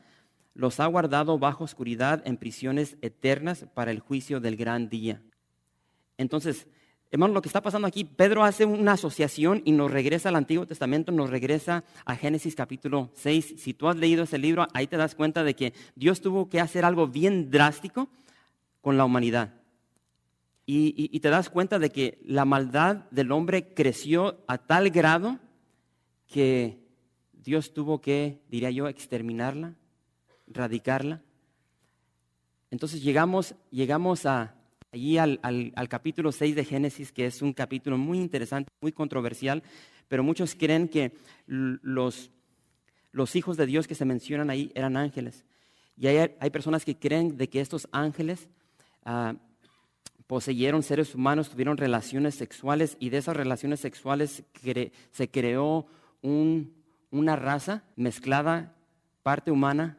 los 0.54 0.78
ha 0.80 0.86
guardado 0.86 1.38
bajo 1.38 1.64
oscuridad 1.64 2.22
en 2.26 2.36
prisiones 2.36 2.98
eternas 3.00 3.66
para 3.72 3.90
el 3.90 4.00
juicio 4.00 4.40
del 4.40 4.56
gran 4.56 4.90
día. 4.90 5.22
Entonces, 6.18 6.66
Hermano, 7.11 7.33
lo 7.33 7.40
que 7.40 7.48
está 7.48 7.62
pasando 7.62 7.88
aquí, 7.88 8.04
Pedro 8.04 8.44
hace 8.44 8.66
una 8.66 8.92
asociación 8.92 9.62
y 9.64 9.72
nos 9.72 9.90
regresa 9.90 10.28
al 10.28 10.37
Antiguo 10.37 10.66
Testamento, 10.66 11.11
nos 11.11 11.31
regresa 11.31 11.83
a 12.04 12.16
Génesis 12.16 12.54
capítulo 12.54 13.11
6. 13.14 13.54
Si 13.57 13.72
tú 13.72 13.88
has 13.88 13.96
leído 13.96 14.24
ese 14.24 14.37
libro, 14.37 14.68
ahí 14.74 14.87
te 14.87 14.98
das 14.98 15.14
cuenta 15.14 15.42
de 15.42 15.54
que 15.54 15.72
Dios 15.94 16.20
tuvo 16.20 16.50
que 16.50 16.61
hacer 16.61 16.85
algo 16.85 17.07
bien 17.07 17.50
drástico 17.50 18.11
con 18.83 18.98
la 18.98 19.07
humanidad. 19.07 19.54
Y, 20.66 21.09
y 21.11 21.20
te 21.20 21.31
das 21.31 21.48
cuenta 21.48 21.78
de 21.78 21.88
que 21.88 22.18
la 22.26 22.44
maldad 22.44 22.96
del 23.11 23.33
hombre 23.33 23.72
creció 23.72 24.44
a 24.46 24.59
tal 24.59 24.90
grado 24.90 25.38
que 26.26 26.78
Dios 27.33 27.72
tuvo 27.72 28.02
que, 28.02 28.42
diría 28.50 28.70
yo, 28.70 28.87
exterminarla, 28.87 29.76
radicarla. 30.46 31.22
Entonces 32.70 33.02
llegamos, 33.02 33.54
llegamos 33.70 34.26
a, 34.26 34.57
allí 34.92 35.18
al, 35.18 35.88
capítulo 35.88 36.33
6 36.33 36.55
de 36.57 36.64
Génesis, 36.64 37.12
que 37.12 37.27
es 37.27 37.42
un 37.42 37.53
capítulo 37.53 37.98
muy 37.98 38.18
interesante, 38.18 38.70
muy 38.81 38.92
controversial, 38.92 39.62
pero 40.09 40.22
muchos 40.22 40.55
creen 40.55 40.88
que 40.88 41.12
los, 41.46 42.31
los 43.12 43.37
hijos 43.37 43.57
de 43.57 43.66
Dios 43.66 43.87
que 43.87 43.94
se 43.94 44.05
mencionan 44.05 44.51
ahí 44.51 44.72
eran 44.74 44.96
ángeles. 44.96 45.44
Y 45.96 46.07
hay, 46.07 46.35
hay 46.38 46.51
personas 46.51 46.85
que 46.85 46.98
creen 46.98 47.37
de 47.37 47.48
que 47.48 47.61
estos 47.61 47.88
ángeles 47.92 48.48
ah, 49.05 49.35
poseyeron 50.27 50.83
seres 50.83 51.14
humanos, 51.14 51.51
tuvieron 51.51 51.77
relaciones 51.77 52.35
sexuales 52.35 52.96
y 53.01 53.11
de 53.11 53.18
esas 53.18 53.37
relaciones 53.37 53.81
sexuales 53.81 54.44
se 55.11 55.31
creó 55.31 55.87
una 56.22 57.37
raza 57.37 57.83
mezclada, 57.96 58.74
parte 59.22 59.51
humana 59.51 59.98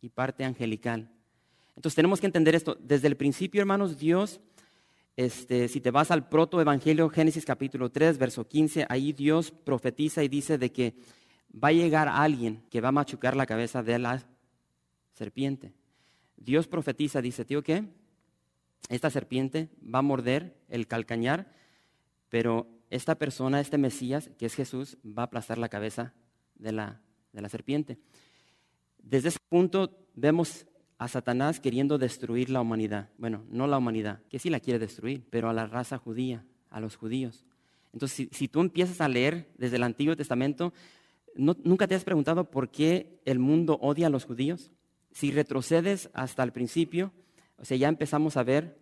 y 0.00 0.08
parte 0.08 0.44
angelical. 0.44 1.10
Entonces 1.76 1.96
tenemos 1.96 2.20
que 2.20 2.26
entender 2.26 2.54
esto. 2.54 2.76
Desde 2.80 3.08
el 3.08 3.16
principio, 3.16 3.60
hermanos, 3.60 3.98
Dios, 3.98 4.40
este, 5.16 5.68
si 5.68 5.80
te 5.80 5.90
vas 5.90 6.10
al 6.10 6.28
protoevangelio, 6.28 7.08
Génesis 7.08 7.44
capítulo 7.44 7.90
3, 7.90 8.18
verso 8.18 8.46
15, 8.46 8.86
ahí 8.88 9.12
Dios 9.12 9.50
profetiza 9.50 10.22
y 10.22 10.28
dice 10.28 10.58
de 10.58 10.72
que 10.72 10.94
va 11.52 11.68
a 11.68 11.72
llegar 11.72 12.08
alguien 12.08 12.62
que 12.70 12.80
va 12.80 12.88
a 12.88 12.92
machucar 12.92 13.36
la 13.36 13.46
cabeza 13.46 13.82
de 13.82 13.98
la 13.98 14.22
serpiente. 15.12 15.72
Dios 16.36 16.66
profetiza, 16.66 17.20
dice, 17.20 17.44
tío, 17.44 17.62
¿qué? 17.62 17.84
Esta 18.88 19.10
serpiente 19.10 19.68
va 19.82 20.00
a 20.00 20.02
morder 20.02 20.56
el 20.68 20.86
calcañar, 20.86 21.52
pero 22.28 22.66
esta 22.90 23.14
persona, 23.14 23.60
este 23.60 23.78
Mesías, 23.78 24.30
que 24.38 24.46
es 24.46 24.54
Jesús, 24.54 24.98
va 25.06 25.22
a 25.22 25.26
aplastar 25.26 25.58
la 25.58 25.68
cabeza 25.68 26.14
de 26.56 26.72
la, 26.72 27.00
de 27.32 27.42
la 27.42 27.48
serpiente. 27.48 27.98
Desde 28.98 29.28
ese 29.28 29.38
punto 29.48 30.06
vemos 30.14 30.66
a 31.02 31.08
Satanás 31.08 31.58
queriendo 31.58 31.98
destruir 31.98 32.48
la 32.48 32.60
humanidad. 32.60 33.08
Bueno, 33.18 33.44
no 33.50 33.66
la 33.66 33.76
humanidad, 33.76 34.20
que 34.28 34.38
sí 34.38 34.50
la 34.50 34.60
quiere 34.60 34.78
destruir, 34.78 35.24
pero 35.30 35.50
a 35.50 35.52
la 35.52 35.66
raza 35.66 35.98
judía, 35.98 36.44
a 36.70 36.78
los 36.78 36.94
judíos. 36.94 37.44
Entonces, 37.92 38.28
si, 38.30 38.46
tú 38.46 38.60
empiezas 38.60 39.00
a 39.00 39.08
leer 39.08 39.48
desde 39.58 39.76
el 39.76 39.82
Antiguo 39.82 40.14
Testamento, 40.14 40.72
¿nunca 41.34 41.88
te 41.88 41.96
has 41.96 42.04
preguntado 42.04 42.48
por 42.48 42.70
qué 42.70 43.18
el 43.24 43.40
mundo 43.40 43.80
odia 43.82 44.06
a 44.06 44.10
los 44.10 44.26
judíos? 44.26 44.70
Si 45.10 45.32
retrocedes 45.32 46.08
hasta 46.14 46.44
el 46.44 46.52
principio, 46.52 47.12
o 47.56 47.64
sea, 47.64 47.76
ya 47.76 47.88
empezamos 47.88 48.36
a 48.36 48.44
ver, 48.44 48.78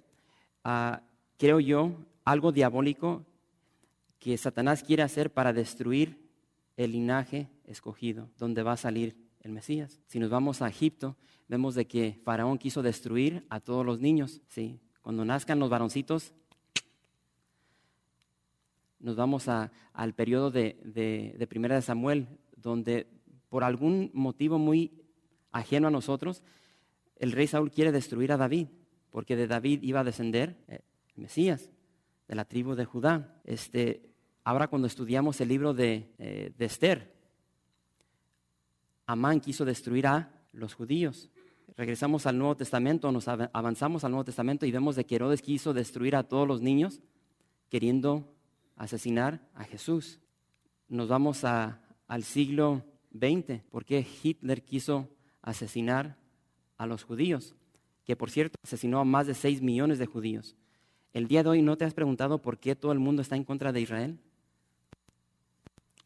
ah, 0.62 1.00
creo 1.38 1.58
yo, 1.58 2.04
algo 2.26 2.52
diabólico 2.52 3.24
que 4.18 4.36
Satanás 4.36 4.82
quiere 4.82 5.02
hacer 5.02 5.32
para 5.32 5.54
destruir 5.54 6.20
el 6.76 6.92
linaje 6.92 7.48
escogido, 7.64 8.28
donde 8.36 8.62
va 8.62 8.72
a 8.72 8.76
salir 8.76 9.16
el 9.42 9.52
Mesías. 9.52 10.00
Si 10.06 10.18
nos 10.18 10.30
vamos 10.30 10.62
a 10.62 10.68
Egipto, 10.68 11.16
vemos 11.48 11.74
de 11.74 11.86
que 11.86 12.20
Faraón 12.24 12.58
quiso 12.58 12.82
destruir 12.82 13.44
a 13.48 13.60
todos 13.60 13.84
los 13.84 14.00
niños. 14.00 14.40
¿sí? 14.48 14.80
Cuando 15.02 15.24
nazcan 15.24 15.58
los 15.58 15.70
varoncitos, 15.70 16.32
nos 19.00 19.16
vamos 19.16 19.48
al 19.48 20.14
periodo 20.14 20.50
de, 20.50 20.78
de, 20.84 21.46
Primera 21.46 21.74
de 21.74 21.82
Samuel, 21.82 22.28
donde 22.56 23.06
por 23.48 23.64
algún 23.64 24.10
motivo 24.12 24.58
muy 24.58 24.92
ajeno 25.52 25.88
a 25.88 25.90
nosotros, 25.90 26.42
el 27.16 27.32
rey 27.32 27.46
Saúl 27.46 27.70
quiere 27.70 27.92
destruir 27.92 28.30
a 28.32 28.36
David, 28.36 28.68
porque 29.10 29.36
de 29.36 29.46
David 29.46 29.82
iba 29.82 30.00
a 30.00 30.04
descender 30.04 30.56
eh, 30.68 30.80
el 31.16 31.22
Mesías, 31.22 31.70
de 32.28 32.34
la 32.34 32.44
tribu 32.44 32.74
de 32.74 32.84
Judá. 32.84 33.40
Este, 33.44 34.10
ahora 34.44 34.68
cuando 34.68 34.86
estudiamos 34.86 35.40
el 35.40 35.48
libro 35.48 35.74
de, 35.74 36.12
eh, 36.18 36.52
de 36.56 36.64
Esther, 36.64 37.19
Amán 39.10 39.40
quiso 39.40 39.64
destruir 39.64 40.06
a 40.06 40.30
los 40.52 40.74
judíos. 40.74 41.30
Regresamos 41.76 42.26
al 42.26 42.38
Nuevo 42.38 42.56
Testamento, 42.56 43.10
nos 43.10 43.26
avanzamos 43.26 44.04
al 44.04 44.12
Nuevo 44.12 44.24
Testamento 44.24 44.66
y 44.66 44.70
vemos 44.70 44.94
de 44.94 45.04
que 45.04 45.16
Herodes 45.16 45.42
quiso 45.42 45.74
destruir 45.74 46.14
a 46.14 46.22
todos 46.22 46.46
los 46.46 46.60
niños 46.60 47.00
queriendo 47.70 48.32
asesinar 48.76 49.40
a 49.54 49.64
Jesús. 49.64 50.20
Nos 50.88 51.08
vamos 51.08 51.42
al 51.42 52.22
siglo 52.22 52.84
XX, 53.12 53.62
porque 53.68 54.06
Hitler 54.22 54.62
quiso 54.62 55.08
asesinar 55.42 56.16
a 56.76 56.86
los 56.86 57.02
judíos, 57.02 57.56
que 58.04 58.14
por 58.14 58.30
cierto 58.30 58.58
asesinó 58.62 59.00
a 59.00 59.04
más 59.04 59.26
de 59.26 59.34
6 59.34 59.60
millones 59.60 59.98
de 59.98 60.06
judíos. 60.06 60.54
El 61.12 61.26
día 61.26 61.42
de 61.42 61.48
hoy 61.48 61.62
no 61.62 61.76
te 61.76 61.84
has 61.84 61.94
preguntado 61.94 62.40
por 62.40 62.58
qué 62.58 62.76
todo 62.76 62.92
el 62.92 63.00
mundo 63.00 63.22
está 63.22 63.34
en 63.34 63.42
contra 63.42 63.72
de 63.72 63.80
Israel. 63.80 64.20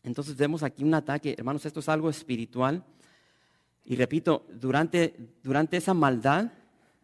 Entonces 0.04 0.36
vemos 0.36 0.62
aquí 0.62 0.84
un 0.84 0.94
ataque, 0.94 1.34
hermanos, 1.36 1.64
esto 1.64 1.80
es 1.80 1.88
algo 1.88 2.10
espiritual. 2.10 2.84
Y 3.84 3.96
repito, 3.96 4.46
durante, 4.52 5.16
durante 5.42 5.78
esa 5.78 5.94
maldad, 5.94 6.52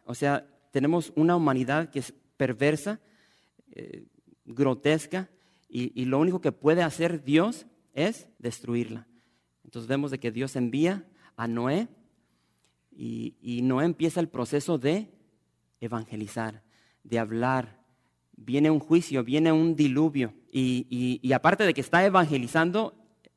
o 0.05 0.13
sea, 0.13 0.47
tenemos 0.69 1.11
una 1.15 1.35
humanidad 1.35 1.89
que 1.89 1.99
es 1.99 2.13
perversa, 2.37 2.99
eh, 3.71 4.05
grotesca, 4.45 5.29
y, 5.73 6.03
lo 6.03 6.19
único 6.19 6.41
que 6.41 6.51
puede 6.51 6.83
hacer 6.83 7.23
Dios 7.23 7.65
es 7.93 8.27
destruirla. 8.39 9.07
Entonces 9.63 9.87
vemos 9.87 10.11
de 10.11 10.19
que 10.19 10.29
Dios 10.29 10.57
envía 10.57 11.05
a 11.37 11.47
Noé 11.47 11.87
y, 12.91 13.35
y 13.41 13.61
Noé 13.61 13.85
empieza 13.85 14.19
el 14.19 14.27
proceso 14.27 14.77
de 14.77 15.07
evangelizar, 15.79 16.61
de 17.05 17.19
hablar. 17.19 17.85
Viene 18.35 18.69
un 18.69 18.81
juicio, 18.81 19.23
viene 19.23 19.53
un 19.53 19.77
diluvio. 19.77 20.33
Y, 20.51 21.31
aparte 21.33 21.63
de 21.65 21.73
que 21.73 21.81
está 21.81 22.05
evangelizando, 22.05 22.93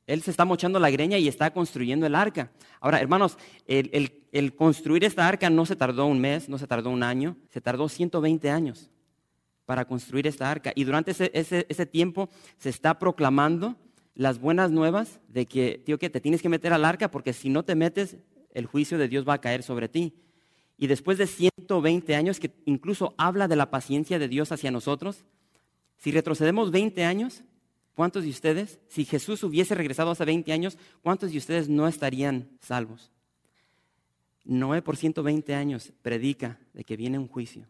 él 0.07 0.23
se 0.23 0.31
está 0.31 0.45
mochando 0.45 0.79
la 0.79 0.91
greña 0.91 1.17
y 1.19 1.29
está 1.29 1.53
construyendo 1.53 2.07
el 2.07 2.15
arca. 2.15 2.51
Ahora, 2.81 3.01
hermanos, 3.01 3.39
el, 3.67 4.55
construir 4.57 5.05
esta 5.05 5.27
arca 5.27 5.49
no 5.49 5.65
se 5.65 5.77
tardó 5.77 6.07
un 6.07 6.21
mes, 6.21 6.49
no 6.49 6.59
se 6.59 6.67
tardó 6.67 6.91
un 6.91 7.03
año, 7.03 7.37
se 7.51 7.61
tardó 7.61 7.89
120 7.89 8.51
años 8.51 8.91
para 9.65 9.85
construir 9.85 10.27
esta 10.27 10.51
arca. 10.51 10.73
Y 10.75 10.85
durante 10.85 11.13
ese, 11.13 11.87
tiempo 11.87 12.29
se 12.59 12.69
está 12.69 12.99
proclamando 12.99 13.77
las 14.15 14.39
buenas 14.39 14.71
nuevas 14.71 15.21
de 15.29 15.47
que, 15.47 15.83
tío, 15.85 15.99
que 15.99 16.11
te 16.11 16.21
tienes 16.21 16.43
que 16.43 16.49
meter 16.49 16.73
al 16.73 16.85
arca 16.85 17.11
porque 17.11 17.33
si 17.33 17.49
no 17.49 17.65
te 17.65 17.75
metes, 17.75 18.17
el 18.53 18.67
juicio 18.67 18.99
de 18.99 19.09
Dios 19.09 19.27
va 19.27 19.35
a 19.35 19.41
caer 19.41 19.63
sobre 19.63 19.89
ti. 19.89 20.15
Y 20.77 20.89
después 20.89 21.19
de 21.19 21.27
120 21.27 22.15
años, 22.17 22.41
que 22.41 22.53
incluso 22.67 23.15
habla 23.17 23.49
de 23.49 23.57
la 23.57 23.71
paciencia 23.71 24.19
de 24.19 24.29
Dios 24.29 24.53
hacia 24.53 24.71
nosotros, 24.71 25.25
si 25.99 26.11
retrocedemos 26.11 26.71
20 26.71 27.05
años, 27.05 27.43
¿cuántos 27.95 28.25
de 28.25 28.31
ustedes, 28.31 28.79
si 28.89 29.05
Jesús 29.05 29.43
hubiese 29.43 29.75
regresado 29.75 30.11
hace 30.11 30.25
20 30.25 30.53
años, 30.53 30.79
cuántos 31.03 31.33
de 31.33 31.39
ustedes 31.39 31.69
no 31.69 31.89
estarían 31.89 32.49
salvos? 32.61 33.11
Noé 34.45 34.83
por 34.83 34.97
120 34.97 35.55
años 35.55 35.93
predica 36.03 36.59
de 36.75 36.85
que 36.85 36.97
viene 36.97 37.19
un 37.19 37.29
juicio 37.29 37.67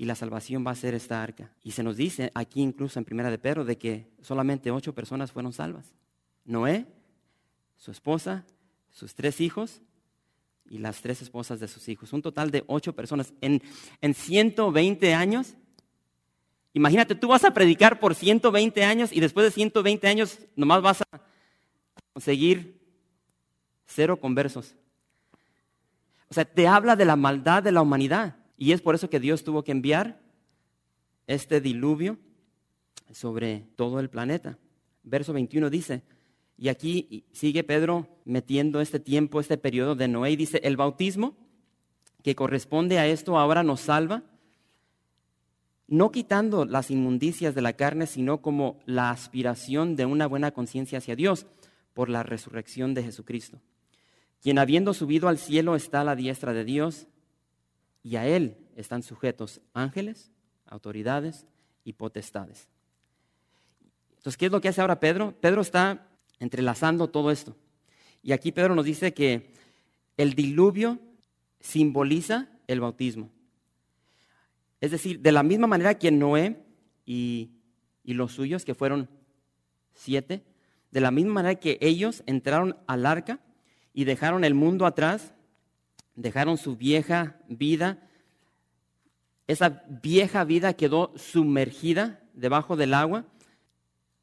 y 0.00 0.06
la 0.06 0.14
salvación 0.14 0.66
va 0.66 0.70
a 0.70 0.76
ser 0.76 0.94
esta 0.94 1.22
arca. 1.22 1.52
Y 1.62 1.72
se 1.72 1.82
nos 1.82 1.96
dice 1.96 2.30
aquí 2.34 2.62
incluso 2.62 2.98
en 2.98 3.04
Primera 3.04 3.30
de 3.30 3.38
Pedro 3.38 3.64
de 3.64 3.76
que 3.76 4.08
solamente 4.22 4.70
ocho 4.70 4.94
personas 4.94 5.30
fueron 5.30 5.52
salvas. 5.52 5.94
Noé, 6.44 6.86
su 7.76 7.90
esposa, 7.90 8.44
sus 8.90 9.14
tres 9.14 9.40
hijos 9.40 9.82
y 10.68 10.78
las 10.78 11.00
tres 11.00 11.22
esposas 11.22 11.60
de 11.60 11.68
sus 11.68 11.88
hijos. 11.88 12.12
Un 12.12 12.22
total 12.22 12.50
de 12.50 12.64
ocho 12.66 12.94
personas. 12.94 13.34
En, 13.40 13.62
en 14.00 14.14
120 14.14 15.14
años 15.14 15.54
Imagínate, 16.72 17.14
tú 17.14 17.28
vas 17.28 17.44
a 17.44 17.52
predicar 17.52 17.98
por 17.98 18.14
120 18.14 18.84
años 18.84 19.12
y 19.12 19.20
después 19.20 19.44
de 19.44 19.50
120 19.50 20.06
años 20.06 20.38
nomás 20.54 20.82
vas 20.82 21.02
a 21.02 21.20
conseguir 22.12 22.80
cero 23.86 24.20
conversos. 24.20 24.76
O 26.28 26.34
sea, 26.34 26.44
te 26.44 26.68
habla 26.68 26.94
de 26.94 27.04
la 27.04 27.16
maldad 27.16 27.62
de 27.62 27.72
la 27.72 27.82
humanidad. 27.82 28.36
Y 28.56 28.72
es 28.72 28.80
por 28.80 28.94
eso 28.94 29.10
que 29.10 29.18
Dios 29.18 29.42
tuvo 29.42 29.64
que 29.64 29.72
enviar 29.72 30.20
este 31.26 31.60
diluvio 31.60 32.18
sobre 33.12 33.66
todo 33.74 33.98
el 33.98 34.10
planeta. 34.10 34.58
Verso 35.02 35.32
21 35.32 35.70
dice, 35.70 36.02
y 36.56 36.68
aquí 36.68 37.24
sigue 37.32 37.64
Pedro 37.64 38.06
metiendo 38.24 38.80
este 38.80 39.00
tiempo, 39.00 39.40
este 39.40 39.56
periodo 39.56 39.96
de 39.96 40.08
Noé, 40.08 40.32
y 40.32 40.36
dice, 40.36 40.60
el 40.62 40.76
bautismo 40.76 41.34
que 42.22 42.34
corresponde 42.34 42.98
a 42.98 43.06
esto 43.06 43.38
ahora 43.38 43.62
nos 43.62 43.80
salva 43.80 44.22
no 45.90 46.12
quitando 46.12 46.64
las 46.64 46.90
inmundicias 46.90 47.54
de 47.54 47.60
la 47.60 47.74
carne, 47.74 48.06
sino 48.06 48.40
como 48.40 48.78
la 48.86 49.10
aspiración 49.10 49.96
de 49.96 50.06
una 50.06 50.26
buena 50.26 50.52
conciencia 50.52 50.98
hacia 50.98 51.16
Dios 51.16 51.46
por 51.92 52.08
la 52.08 52.22
resurrección 52.22 52.94
de 52.94 53.02
Jesucristo, 53.02 53.60
quien 54.40 54.58
habiendo 54.58 54.94
subido 54.94 55.28
al 55.28 55.36
cielo 55.36 55.74
está 55.74 56.00
a 56.00 56.04
la 56.04 56.16
diestra 56.16 56.52
de 56.52 56.64
Dios, 56.64 57.08
y 58.02 58.16
a 58.16 58.26
Él 58.26 58.56
están 58.76 59.02
sujetos 59.02 59.60
ángeles, 59.74 60.30
autoridades 60.64 61.46
y 61.84 61.94
potestades. 61.94 62.68
Entonces, 64.16 64.36
¿qué 64.36 64.46
es 64.46 64.52
lo 64.52 64.60
que 64.60 64.68
hace 64.68 64.80
ahora 64.80 65.00
Pedro? 65.00 65.34
Pedro 65.40 65.60
está 65.60 66.06
entrelazando 66.38 67.08
todo 67.08 67.30
esto. 67.30 67.56
Y 68.22 68.32
aquí 68.32 68.52
Pedro 68.52 68.74
nos 68.74 68.84
dice 68.84 69.12
que 69.12 69.52
el 70.16 70.34
diluvio 70.34 70.98
simboliza 71.60 72.48
el 72.66 72.80
bautismo. 72.80 73.30
Es 74.80 74.90
decir, 74.90 75.20
de 75.20 75.32
la 75.32 75.42
misma 75.42 75.66
manera 75.66 75.98
que 75.98 76.10
Noé 76.10 76.62
y, 77.04 77.50
y 78.04 78.14
los 78.14 78.32
suyos, 78.32 78.64
que 78.64 78.74
fueron 78.74 79.08
siete, 79.92 80.42
de 80.90 81.00
la 81.00 81.10
misma 81.10 81.34
manera 81.34 81.54
que 81.60 81.78
ellos 81.80 82.22
entraron 82.26 82.76
al 82.86 83.06
arca 83.06 83.40
y 83.92 84.04
dejaron 84.04 84.44
el 84.44 84.54
mundo 84.54 84.86
atrás, 84.86 85.34
dejaron 86.14 86.58
su 86.58 86.76
vieja 86.76 87.36
vida, 87.48 88.06
esa 89.46 89.84
vieja 90.02 90.44
vida 90.44 90.74
quedó 90.74 91.12
sumergida 91.16 92.20
debajo 92.34 92.76
del 92.76 92.94
agua 92.94 93.24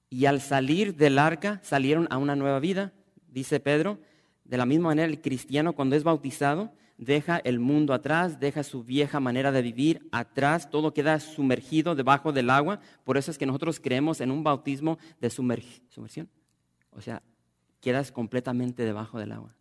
y 0.09 0.25
al 0.25 0.41
salir 0.41 0.95
del 0.95 1.19
arca 1.19 1.59
salieron 1.63 2.07
a 2.09 2.17
una 2.17 2.35
nueva 2.35 2.59
vida, 2.59 2.93
dice 3.27 3.59
Pedro. 3.59 3.99
De 4.45 4.55
la 4.55 4.65
misma 4.65 4.89
manera 4.89 5.07
el 5.07 5.19
cristiano 5.19 5.73
cuando 5.73 5.97
es 5.97 6.03
bautizado 6.03 6.71
deja 6.97 7.37
el 7.37 7.59
mundo 7.59 7.93
atrás, 7.93 8.39
deja 8.39 8.63
su 8.63 8.83
vieja 8.83 9.19
manera 9.19 9.51
de 9.51 9.61
vivir 9.61 10.07
atrás, 10.11 10.69
todo 10.69 10.93
queda 10.93 11.19
sumergido 11.19 11.95
debajo 11.95 12.31
del 12.31 12.49
agua. 12.49 12.79
Por 13.03 13.17
eso 13.17 13.31
es 13.31 13.37
que 13.37 13.45
nosotros 13.45 13.79
creemos 13.79 14.19
en 14.21 14.31
un 14.31 14.43
bautismo 14.43 14.97
de 15.21 15.29
sumersión. 15.29 16.29
O 16.91 17.01
sea, 17.01 17.21
quedas 17.79 18.11
completamente 18.11 18.83
debajo 18.83 19.19
del 19.19 19.31
agua. 19.31 19.55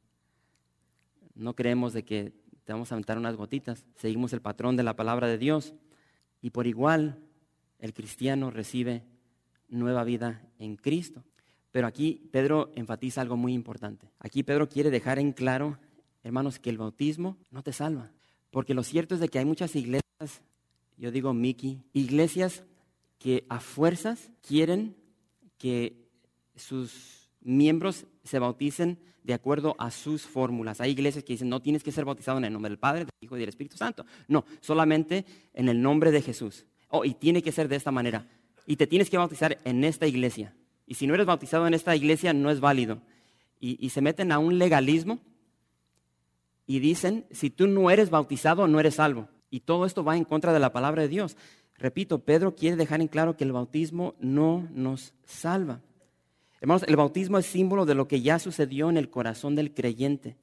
No 1.34 1.54
creemos 1.54 1.92
de 1.92 2.04
que 2.04 2.32
te 2.64 2.72
vamos 2.72 2.90
a 2.90 2.94
aventar 2.94 3.18
unas 3.18 3.36
gotitas, 3.36 3.86
seguimos 3.96 4.32
el 4.32 4.40
patrón 4.40 4.76
de 4.76 4.82
la 4.82 4.96
palabra 4.96 5.28
de 5.28 5.38
Dios. 5.38 5.74
Y 6.40 6.50
por 6.50 6.66
igual, 6.66 7.20
el 7.78 7.92
cristiano 7.92 8.50
recibe 8.50 9.04
nueva 9.68 10.04
vida 10.04 10.42
en 10.58 10.76
Cristo. 10.76 11.22
Pero 11.70 11.86
aquí 11.86 12.28
Pedro 12.32 12.72
enfatiza 12.74 13.20
algo 13.20 13.36
muy 13.36 13.52
importante. 13.52 14.10
Aquí 14.18 14.42
Pedro 14.42 14.68
quiere 14.68 14.90
dejar 14.90 15.18
en 15.18 15.32
claro, 15.32 15.78
hermanos, 16.26 16.58
que 16.58 16.70
el 16.70 16.78
bautismo 16.78 17.36
no 17.50 17.62
te 17.62 17.72
salva. 17.72 18.10
Porque 18.50 18.74
lo 18.74 18.82
cierto 18.82 19.14
es 19.14 19.20
de 19.20 19.28
que 19.28 19.38
hay 19.38 19.44
muchas 19.44 19.76
iglesias, 19.76 20.42
yo 20.96 21.10
digo 21.12 21.32
Miki, 21.32 21.82
iglesias 21.92 22.64
que 23.18 23.46
a 23.48 23.60
fuerzas 23.60 24.30
quieren 24.42 24.96
que 25.56 26.08
sus 26.56 27.28
miembros 27.40 28.06
se 28.24 28.38
bauticen 28.38 28.98
de 29.22 29.34
acuerdo 29.34 29.76
a 29.78 29.90
sus 29.90 30.22
fórmulas. 30.22 30.80
Hay 30.80 30.90
iglesias 30.90 31.22
que 31.22 31.34
dicen, 31.34 31.48
no 31.48 31.62
tienes 31.62 31.82
que 31.82 31.92
ser 31.92 32.04
bautizado 32.04 32.38
en 32.38 32.44
el 32.44 32.52
nombre 32.52 32.70
del 32.70 32.78
Padre, 32.78 33.00
del 33.00 33.10
Hijo 33.20 33.36
y 33.36 33.40
del 33.40 33.48
Espíritu 33.48 33.76
Santo. 33.76 34.04
No, 34.26 34.44
solamente 34.60 35.24
en 35.54 35.68
el 35.68 35.80
nombre 35.80 36.10
de 36.10 36.22
Jesús. 36.22 36.66
Oh, 36.88 37.04
y 37.04 37.14
tiene 37.14 37.42
que 37.42 37.52
ser 37.52 37.68
de 37.68 37.76
esta 37.76 37.90
manera. 37.90 38.28
Y 38.66 38.76
te 38.76 38.86
tienes 38.86 39.10
que 39.10 39.18
bautizar 39.18 39.58
en 39.64 39.84
esta 39.84 40.06
iglesia. 40.06 40.54
Y 40.86 40.94
si 40.94 41.06
no 41.06 41.14
eres 41.14 41.26
bautizado 41.26 41.66
en 41.66 41.74
esta 41.74 41.94
iglesia, 41.94 42.32
no 42.32 42.50
es 42.50 42.60
válido. 42.60 43.00
Y, 43.60 43.84
y 43.84 43.90
se 43.90 44.00
meten 44.00 44.32
a 44.32 44.38
un 44.38 44.58
legalismo 44.58 45.20
y 46.66 46.80
dicen, 46.80 47.26
si 47.30 47.50
tú 47.50 47.66
no 47.66 47.90
eres 47.90 48.10
bautizado, 48.10 48.66
no 48.66 48.80
eres 48.80 48.96
salvo. 48.96 49.28
Y 49.50 49.60
todo 49.60 49.86
esto 49.86 50.04
va 50.04 50.16
en 50.16 50.24
contra 50.24 50.52
de 50.52 50.58
la 50.58 50.72
palabra 50.72 51.02
de 51.02 51.08
Dios. 51.08 51.36
Repito, 51.78 52.20
Pedro 52.20 52.54
quiere 52.54 52.76
dejar 52.76 53.00
en 53.00 53.08
claro 53.08 53.36
que 53.36 53.44
el 53.44 53.52
bautismo 53.52 54.14
no 54.18 54.68
nos 54.72 55.14
salva. 55.24 55.80
Hermanos, 56.60 56.84
el 56.88 56.96
bautismo 56.96 57.38
es 57.38 57.46
símbolo 57.46 57.84
de 57.84 57.94
lo 57.94 58.08
que 58.08 58.22
ya 58.22 58.38
sucedió 58.38 58.88
en 58.90 58.96
el 58.96 59.10
corazón 59.10 59.54
del 59.54 59.74
creyente. 59.74 60.36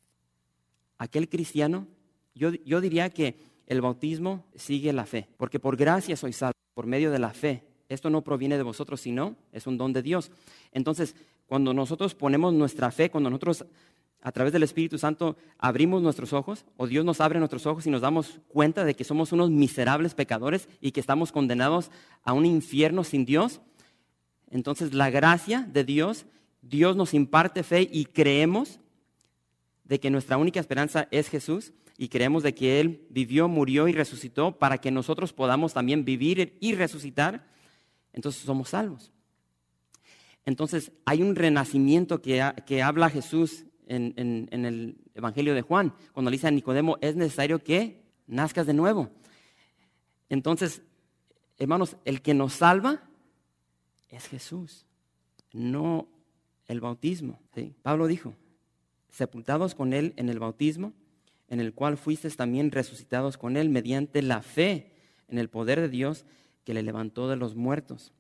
Aquel 0.98 1.28
cristiano, 1.28 1.88
yo, 2.36 2.52
yo 2.66 2.82
diría 2.82 3.10
que 3.10 3.36
el 3.68 3.82
bautismo 3.82 4.46
sigue 4.56 4.94
la 4.94 5.06
fe, 5.06 5.28
porque 5.38 5.60
por 5.60 5.76
gracia 5.76 6.16
soy 6.16 6.34
salvo, 6.34 6.54
por 6.74 6.86
medio 6.86 7.12
de 7.12 7.20
la 7.20 7.34
fe. 7.34 7.64
Esto 7.90 8.10
no 8.10 8.24
proviene 8.24 8.58
de 8.58 8.64
vosotros, 8.64 9.02
sino 9.02 9.36
es 9.52 9.68
un 9.68 9.78
don 9.78 9.92
de 9.92 10.02
Dios. 10.02 10.32
Entonces, 10.72 11.16
cuando 11.48 11.74
nosotros 11.74 12.16
ponemos 12.16 12.54
nuestra 12.54 12.92
fe, 12.92 13.10
cuando 13.10 13.30
nosotros 13.30 13.66
a 14.24 14.32
través 14.32 14.54
del 14.54 14.64
Espíritu 14.64 14.98
Santo 14.98 15.36
abrimos 15.58 16.02
nuestros 16.02 16.32
ojos, 16.32 16.66
o 16.78 16.88
Dios 16.88 17.04
nos 17.04 17.20
abre 17.20 17.40
nuestros 17.40 17.66
ojos 17.66 17.86
y 17.86 17.90
nos 17.90 18.02
damos 18.02 18.40
cuenta 18.48 18.86
de 18.86 18.96
que 18.96 19.04
somos 19.04 19.34
unos 19.34 19.52
miserables 19.52 20.14
pecadores 20.16 20.70
y 20.80 20.92
que 20.92 21.02
estamos 21.02 21.34
condenados 21.34 21.92
a 22.24 22.32
un 22.32 22.46
infierno 22.46 23.04
sin 23.04 23.26
Dios, 23.26 23.60
entonces 24.50 24.94
la 24.94 25.10
gracia 25.10 25.68
de 25.70 25.84
Dios, 25.84 26.26
Dios 26.62 26.96
nos 26.96 27.14
imparte 27.14 27.64
fe 27.64 27.90
y 27.92 28.06
creemos 28.06 28.80
de 29.84 30.00
que 30.00 30.10
nuestra 30.10 30.38
única 30.38 30.62
esperanza 30.62 31.10
es 31.12 31.28
Jesús 31.28 31.74
y 31.98 32.08
creemos 32.08 32.44
de 32.44 32.56
que 32.56 32.80
Él 32.80 33.06
vivió, 33.10 33.50
murió 33.50 33.90
y 33.90 33.92
resucitó 33.92 34.58
para 34.58 34.78
que 34.78 34.90
nosotros 34.90 35.34
podamos 35.34 35.74
también 35.74 36.06
vivir 36.06 36.58
y 36.62 36.76
resucitar, 36.76 37.46
entonces 38.14 38.44
somos 38.44 38.70
salvos. 38.70 39.12
Entonces 40.46 40.94
hay 41.04 41.22
un 41.22 41.36
renacimiento 41.36 42.22
que, 42.22 42.54
que 42.66 42.82
habla 42.82 43.10
Jesús 43.10 43.66
en, 43.88 44.50
el 44.52 44.98
Evangelio 45.14 45.54
de 45.54 45.62
Juan, 45.62 45.94
cuando 46.14 46.32
le 46.32 46.36
dice 46.36 46.48
a 46.48 46.52
Nicodemo, 46.52 46.98
es 47.02 47.16
necesario 47.16 47.64
que 47.64 48.04
nazcas 48.28 48.66
de 48.66 48.74
nuevo. 48.74 49.10
Entonces, 50.30 50.82
hermanos, 51.58 51.98
el 52.06 52.22
que 52.22 52.34
nos 52.34 52.54
salva 52.54 53.04
es 54.10 54.28
Jesús, 54.28 54.86
no 55.52 56.08
el 56.68 56.82
bautismo. 56.82 57.40
Pablo 57.82 58.08
dijo, 58.08 58.34
sepultados 59.10 59.76
con 59.76 59.94
Él 59.94 60.14
en 60.18 60.30
el 60.30 60.40
bautismo, 60.40 60.94
en 61.50 61.60
el 61.60 61.74
cual 61.74 61.98
fuisteis 61.98 62.36
también 62.36 62.72
resucitados 62.72 63.38
con 63.38 63.58
Él 63.58 63.70
mediante 63.70 64.22
la 64.22 64.42
fe 64.42 64.92
en 65.28 65.38
el 65.38 65.50
poder 65.50 65.80
de 65.80 65.90
Dios 65.90 66.26
que 66.64 66.74
le 66.74 66.84
levantó 66.84 67.30
de 67.30 67.36
los 67.36 67.56
muertos. 67.56 68.12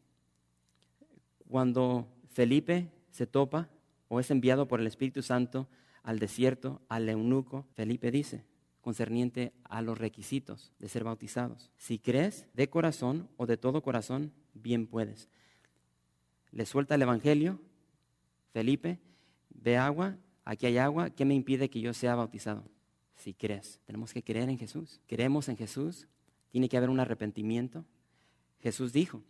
Cuando 1.47 2.07
Felipe 2.31 2.89
se 3.11 3.27
topa 3.27 3.69
o 4.13 4.19
es 4.19 4.31
enviado 4.31 4.67
por 4.67 4.79
el 4.79 4.87
Espíritu 4.87 5.21
Santo 5.21 5.67
al 6.03 6.19
desierto, 6.19 6.81
al 6.89 7.07
eunuco, 7.09 7.65
Felipe 7.73 8.11
dice, 8.11 8.43
concerniente 8.81 9.53
a 9.63 9.81
los 9.81 9.97
requisitos 9.97 10.73
de 10.79 10.89
ser 10.89 11.03
bautizados. 11.03 11.71
Si 11.77 11.99
crees 11.99 12.45
de 12.53 12.69
corazón 12.69 13.29
o 13.37 13.45
de 13.45 13.57
todo 13.57 13.81
corazón, 13.81 14.33
bien 14.53 14.87
puedes 14.87 15.29
le 16.53 16.65
suelta 16.65 16.95
el 16.95 17.01
Evangelio, 17.01 17.59
Felipe, 18.51 18.99
ve 19.49 19.77
agua, 19.77 20.15
aquí 20.45 20.67
hay 20.67 20.77
agua, 20.77 21.09
¿qué 21.09 21.25
me 21.25 21.33
impide 21.33 21.69
que 21.69 21.81
yo 21.81 21.93
sea 21.93 22.15
bautizado? 22.15 22.63
Si 23.15 23.33
crees, 23.33 23.79
tenemos 23.85 24.13
que 24.13 24.23
creer 24.23 24.49
en 24.49 24.59
Jesús. 24.59 25.01
Creemos 25.07 25.49
en 25.49 25.57
Jesús, 25.57 26.07
tiene 26.49 26.69
que 26.69 26.77
haber 26.77 26.91
un 26.91 26.99
arrepentimiento. 26.99 27.85
Jesús 28.59 28.93
dijo, 28.93 29.23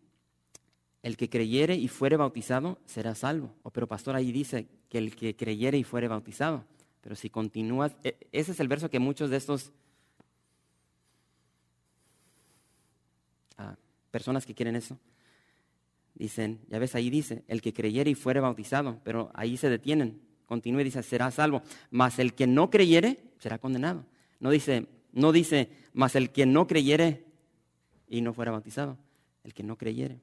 el 1.03 1.15
que 1.17 1.29
creyere 1.29 1.75
y 1.75 1.87
fuere 1.87 2.17
bautizado 2.17 2.79
será 2.85 3.13
salvo. 3.13 3.53
Oh, 3.61 3.69
pero 3.69 3.87
pastor 3.87 4.15
ahí 4.15 4.31
dice 4.31 4.67
que 4.89 4.97
el 4.97 5.15
que 5.15 5.35
creyere 5.35 5.77
y 5.77 5.83
fuere 5.83 6.07
bautizado. 6.07 6.65
Pero 7.01 7.15
si 7.15 7.29
continúas, 7.29 7.95
e, 8.03 8.17
ese 8.31 8.53
es 8.53 8.59
el 8.59 8.67
verso 8.67 8.89
que 8.89 8.99
muchos 8.99 9.29
de 9.29 9.37
estos 9.37 9.71
ah, 13.57 13.75
personas 14.09 14.45
que 14.45 14.55
quieren 14.55 14.75
eso, 14.75 14.97
Dicen, 16.15 16.59
ya 16.69 16.77
ves, 16.77 16.93
ahí 16.95 17.09
dice, 17.09 17.43
el 17.47 17.61
que 17.61 17.73
creyere 17.73 18.11
y 18.11 18.15
fuere 18.15 18.39
bautizado, 18.39 18.99
pero 19.03 19.31
ahí 19.33 19.57
se 19.57 19.69
detienen. 19.69 20.21
Continúe 20.45 20.81
y 20.81 20.83
dice, 20.85 21.01
será 21.01 21.31
salvo. 21.31 21.63
Mas 21.89 22.19
el 22.19 22.35
que 22.35 22.45
no 22.45 22.69
creyere, 22.69 23.19
será 23.39 23.57
condenado. 23.57 24.05
No 24.39 24.51
dice, 24.51 24.87
no 25.11 25.31
dice, 25.31 25.69
mas 25.93 26.15
el 26.15 26.29
que 26.29 26.45
no 26.45 26.67
creyere 26.67 27.25
y 28.07 28.21
no 28.21 28.33
fuera 28.33 28.51
bautizado. 28.51 28.97
El 29.43 29.53
que 29.53 29.63
no 29.63 29.77
creyere. 29.77 30.19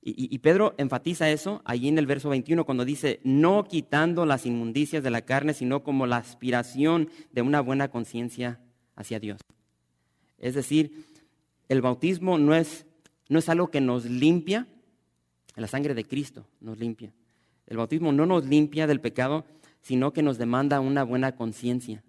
Y, 0.00 0.38
Pedro 0.38 0.74
enfatiza 0.78 1.28
eso 1.28 1.60
ahí 1.64 1.88
en 1.88 1.98
el 1.98 2.06
verso 2.06 2.30
21 2.30 2.64
cuando 2.64 2.84
dice, 2.84 3.20
no 3.24 3.64
quitando 3.64 4.24
las 4.24 4.46
inmundicias 4.46 5.02
de 5.02 5.10
la 5.10 5.22
carne, 5.22 5.52
sino 5.52 5.82
como 5.82 6.06
la 6.06 6.16
aspiración 6.16 7.10
de 7.32 7.42
una 7.42 7.60
buena 7.60 7.88
conciencia 7.88 8.60
hacia 8.94 9.20
Dios. 9.20 9.40
Es 10.38 10.54
decir, 10.54 11.04
el 11.68 11.82
bautismo 11.82 12.38
no 12.38 12.54
es 12.54 12.86
no 13.28 13.38
es 13.38 13.48
algo 13.48 13.70
que 13.70 13.80
nos 13.80 14.06
limpia, 14.06 14.66
la 15.54 15.66
sangre 15.66 15.94
de 15.94 16.04
Cristo 16.04 16.46
nos 16.60 16.78
limpia. 16.78 17.12
El 17.66 17.76
bautismo 17.76 18.12
no 18.12 18.24
nos 18.26 18.46
limpia 18.46 18.86
del 18.86 19.00
pecado, 19.00 19.44
sino 19.80 20.12
que 20.12 20.22
nos 20.22 20.38
demanda 20.38 20.80
una 20.80 21.04
buena 21.04 21.36
conciencia, 21.36 22.02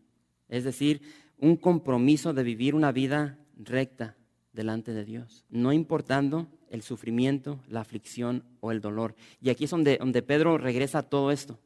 es 0.47 0.63
decir, 0.63 1.01
un 1.37 1.57
compromiso 1.57 2.33
de 2.33 2.43
vivir 2.43 2.73
una 2.73 2.91
vida 2.91 3.37
recta 3.57 4.15
delante 4.53 4.93
de 4.93 5.05
Dios, 5.05 5.45
no 5.49 5.73
importando 5.73 6.47
el 6.69 6.81
sufrimiento, 6.81 7.59
la 7.67 7.81
aflicción 7.81 8.43
o 8.61 8.71
el 8.71 8.81
dolor. 8.81 9.15
Y 9.41 9.49
aquí 9.49 9.65
es 9.65 9.71
donde, 9.71 9.97
donde 9.97 10.21
Pedro 10.21 10.57
regresa 10.57 10.99
a 10.99 11.03
todo 11.03 11.31
esto, 11.31 11.57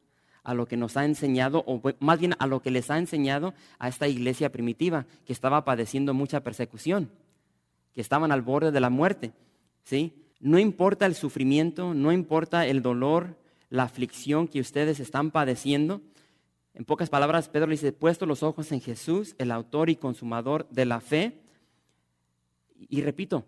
a 0.42 0.54
lo 0.54 0.66
que 0.66 0.76
nos 0.76 0.96
ha 0.96 1.04
enseñado, 1.04 1.64
o 1.66 1.80
más 2.00 2.18
bien 2.18 2.34
a 2.38 2.46
lo 2.46 2.60
que 2.60 2.70
les 2.70 2.90
ha 2.90 2.98
enseñado 2.98 3.54
a 3.78 3.88
esta 3.88 4.08
iglesia 4.08 4.52
primitiva, 4.52 5.06
que 5.24 5.32
estaba 5.32 5.64
padeciendo 5.64 6.14
mucha 6.14 6.42
persecución, 6.42 7.10
que 7.94 8.00
estaban 8.00 8.32
al 8.32 8.42
borde 8.42 8.70
de 8.70 8.80
la 8.80 8.90
muerte. 8.90 9.32
¿sí? 9.84 10.12
No 10.40 10.58
importa 10.58 11.06
el 11.06 11.14
sufrimiento, 11.14 11.94
no 11.94 12.12
importa 12.12 12.66
el 12.66 12.82
dolor, 12.82 13.38
la 13.70 13.84
aflicción 13.84 14.46
que 14.46 14.60
ustedes 14.60 15.00
están 15.00 15.30
padeciendo. 15.30 16.00
En 16.74 16.84
pocas 16.84 17.08
palabras, 17.08 17.48
Pedro 17.48 17.66
le 17.68 17.72
dice, 17.72 17.92
puesto 17.92 18.26
los 18.26 18.42
ojos 18.42 18.70
en 18.72 18.80
Jesús, 18.80 19.34
el 19.38 19.50
autor 19.50 19.90
y 19.90 19.96
consumador 19.96 20.68
de 20.68 20.84
la 20.84 21.00
fe. 21.00 21.40
Y 22.76 23.00
repito, 23.00 23.44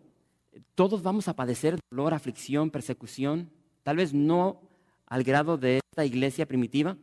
Todos 0.74 1.02
vamos 1.02 1.28
a 1.28 1.36
padecer 1.36 1.78
dolor, 1.90 2.14
aflicción, 2.14 2.70
persecución, 2.70 3.50
tal 3.82 3.96
vez 3.96 4.14
no 4.14 4.61
al 5.07 5.22
grado 5.22 5.57
de 5.57 5.78
esta 5.78 6.04
iglesia 6.04 6.46
primitiva, 6.46 6.96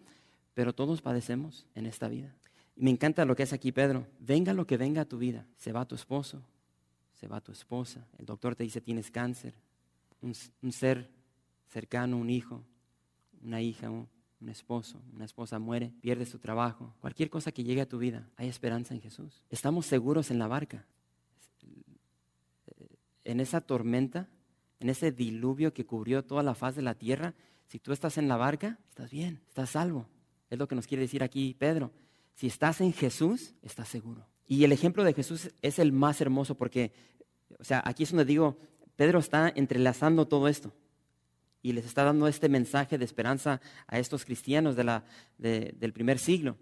pero 0.54 0.74
todos 0.74 1.02
padecemos 1.02 1.66
en 1.76 1.86
esta 1.86 2.08
vida. 2.08 2.34
Y 2.76 2.84
me 2.84 2.92
encanta 2.92 3.26
lo 3.26 3.36
que 3.36 3.44
es 3.44 3.54
aquí 3.54 3.72
Pedro. 3.72 4.08
Venga 4.20 4.54
lo 4.54 4.66
que 4.66 4.78
venga 4.78 5.02
a 5.02 5.06
tu 5.06 5.18
vida. 5.18 5.46
Se 5.58 5.72
va 5.72 5.86
tu 5.86 5.96
esposo, 5.96 6.42
se 7.14 7.28
va 7.28 7.42
tu 7.42 7.52
esposa. 7.52 8.06
El 8.18 8.26
doctor 8.26 8.56
te 8.56 8.64
dice 8.64 8.82
tienes 8.82 9.12
cáncer. 9.12 9.54
Un, 10.22 10.72
ser 10.72 11.10
cercano, 11.68 12.18
un 12.18 12.30
hijo, 12.30 12.64
una 13.42 13.62
hija, 13.62 13.90
un, 13.90 14.08
un 14.40 14.50
esposo, 14.50 15.02
una 15.14 15.26
esposa 15.26 15.60
muere, 15.60 15.92
pierde 16.02 16.26
su 16.26 16.40
trabajo. 16.40 16.94
Cualquier 17.02 17.30
cosa 17.30 17.52
que 17.52 17.64
llegue 17.64 17.82
a 17.82 17.88
tu 17.88 17.98
vida, 17.98 18.30
hay 18.38 18.48
esperanza 18.48 18.94
en 18.94 19.02
Jesús. 19.02 19.44
Estamos 19.50 19.86
seguros 19.86 20.32
en 20.32 20.40
la 20.40 20.48
barca. 20.48 20.86
En 23.24 23.40
esa 23.40 23.62
tormenta, 23.62 24.30
en 24.80 24.90
ese 24.90 25.12
diluvio 25.12 25.74
que 25.74 25.86
cubrió 25.86 26.24
toda 26.24 26.44
la 26.44 26.56
faz 26.56 26.76
de 26.76 26.82
la 26.82 26.96
tierra, 26.96 27.34
si 27.68 27.80
tú 27.80 27.92
estás 27.92 28.18
en 28.18 28.28
la 28.28 28.38
barca, 28.38 28.80
estás 28.90 29.12
bien, 29.12 29.42
estás 29.48 29.72
salvo. 29.72 30.08
Es 30.50 30.60
lo 30.60 30.68
que 30.68 30.76
nos 30.76 30.88
quiere 30.88 31.02
decir 31.02 31.24
aquí 31.24 31.56
Pedro. 31.58 31.92
Si 32.36 32.48
estás 32.48 32.82
en 32.82 32.94
Jesús, 32.94 33.56
estás 33.62 33.88
seguro. 33.88 34.28
Y 34.48 34.64
el 34.64 34.72
ejemplo 34.72 35.04
de 35.04 35.14
Jesús 35.14 35.52
es 35.62 35.80
el 35.80 35.92
más 35.92 36.22
hermoso 36.22 36.56
porque, 36.56 36.92
o 37.60 37.64
sea, 37.64 37.82
aquí 37.86 38.04
es 38.04 38.12
donde 38.12 38.26
digo, 38.26 38.58
Pedro 38.96 39.20
está 39.20 39.52
entrelazando 39.56 40.28
todo 40.28 40.48
esto 40.48 40.74
y 41.62 41.72
les 41.72 41.86
está 41.86 42.04
dando 42.04 42.28
este 42.28 42.50
mensaje 42.50 42.98
de 42.98 43.06
esperanza 43.06 43.62
a 43.88 43.98
estos 43.98 44.26
cristianos 44.26 44.76
de 44.76 44.84
la, 44.84 45.06
del 45.38 45.94
primer 45.94 46.20
siglo. 46.20 46.58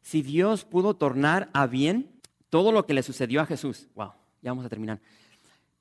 Si 0.00 0.22
Dios 0.22 0.64
pudo 0.64 0.96
tornar 0.96 1.50
a 1.52 1.66
bien 1.66 2.10
todo 2.48 2.72
lo 2.72 2.86
que 2.86 2.94
le 2.94 3.02
sucedió 3.02 3.42
a 3.42 3.46
Jesús, 3.46 3.88
wow, 3.94 4.12
ya 4.40 4.50
vamos 4.50 4.64
a 4.64 4.68
terminar. 4.68 5.00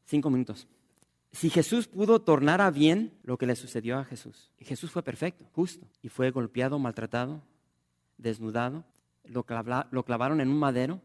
Cinco 0.06 0.30
minutos. 0.30 0.68
Si 1.32 1.50
Jesús 1.50 1.88
pudo 1.88 2.22
tornar 2.22 2.62
a 2.62 2.72
bien 2.72 3.12
lo 3.24 3.38
que 3.38 3.46
le 3.46 3.56
sucedió 3.56 3.98
a 3.98 4.06
Jesús, 4.06 4.52
Jesús 4.60 4.90
fue 4.90 5.04
perfecto, 5.04 5.46
justo, 5.52 5.86
y 6.02 6.08
fue 6.08 6.32
golpeado, 6.32 6.80
maltratado, 6.80 7.42
desnudado, 8.18 8.86
lo, 9.26 9.44
clavaron 9.44 10.40
en 10.40 10.50
un 10.50 10.60
madero. 10.60 11.02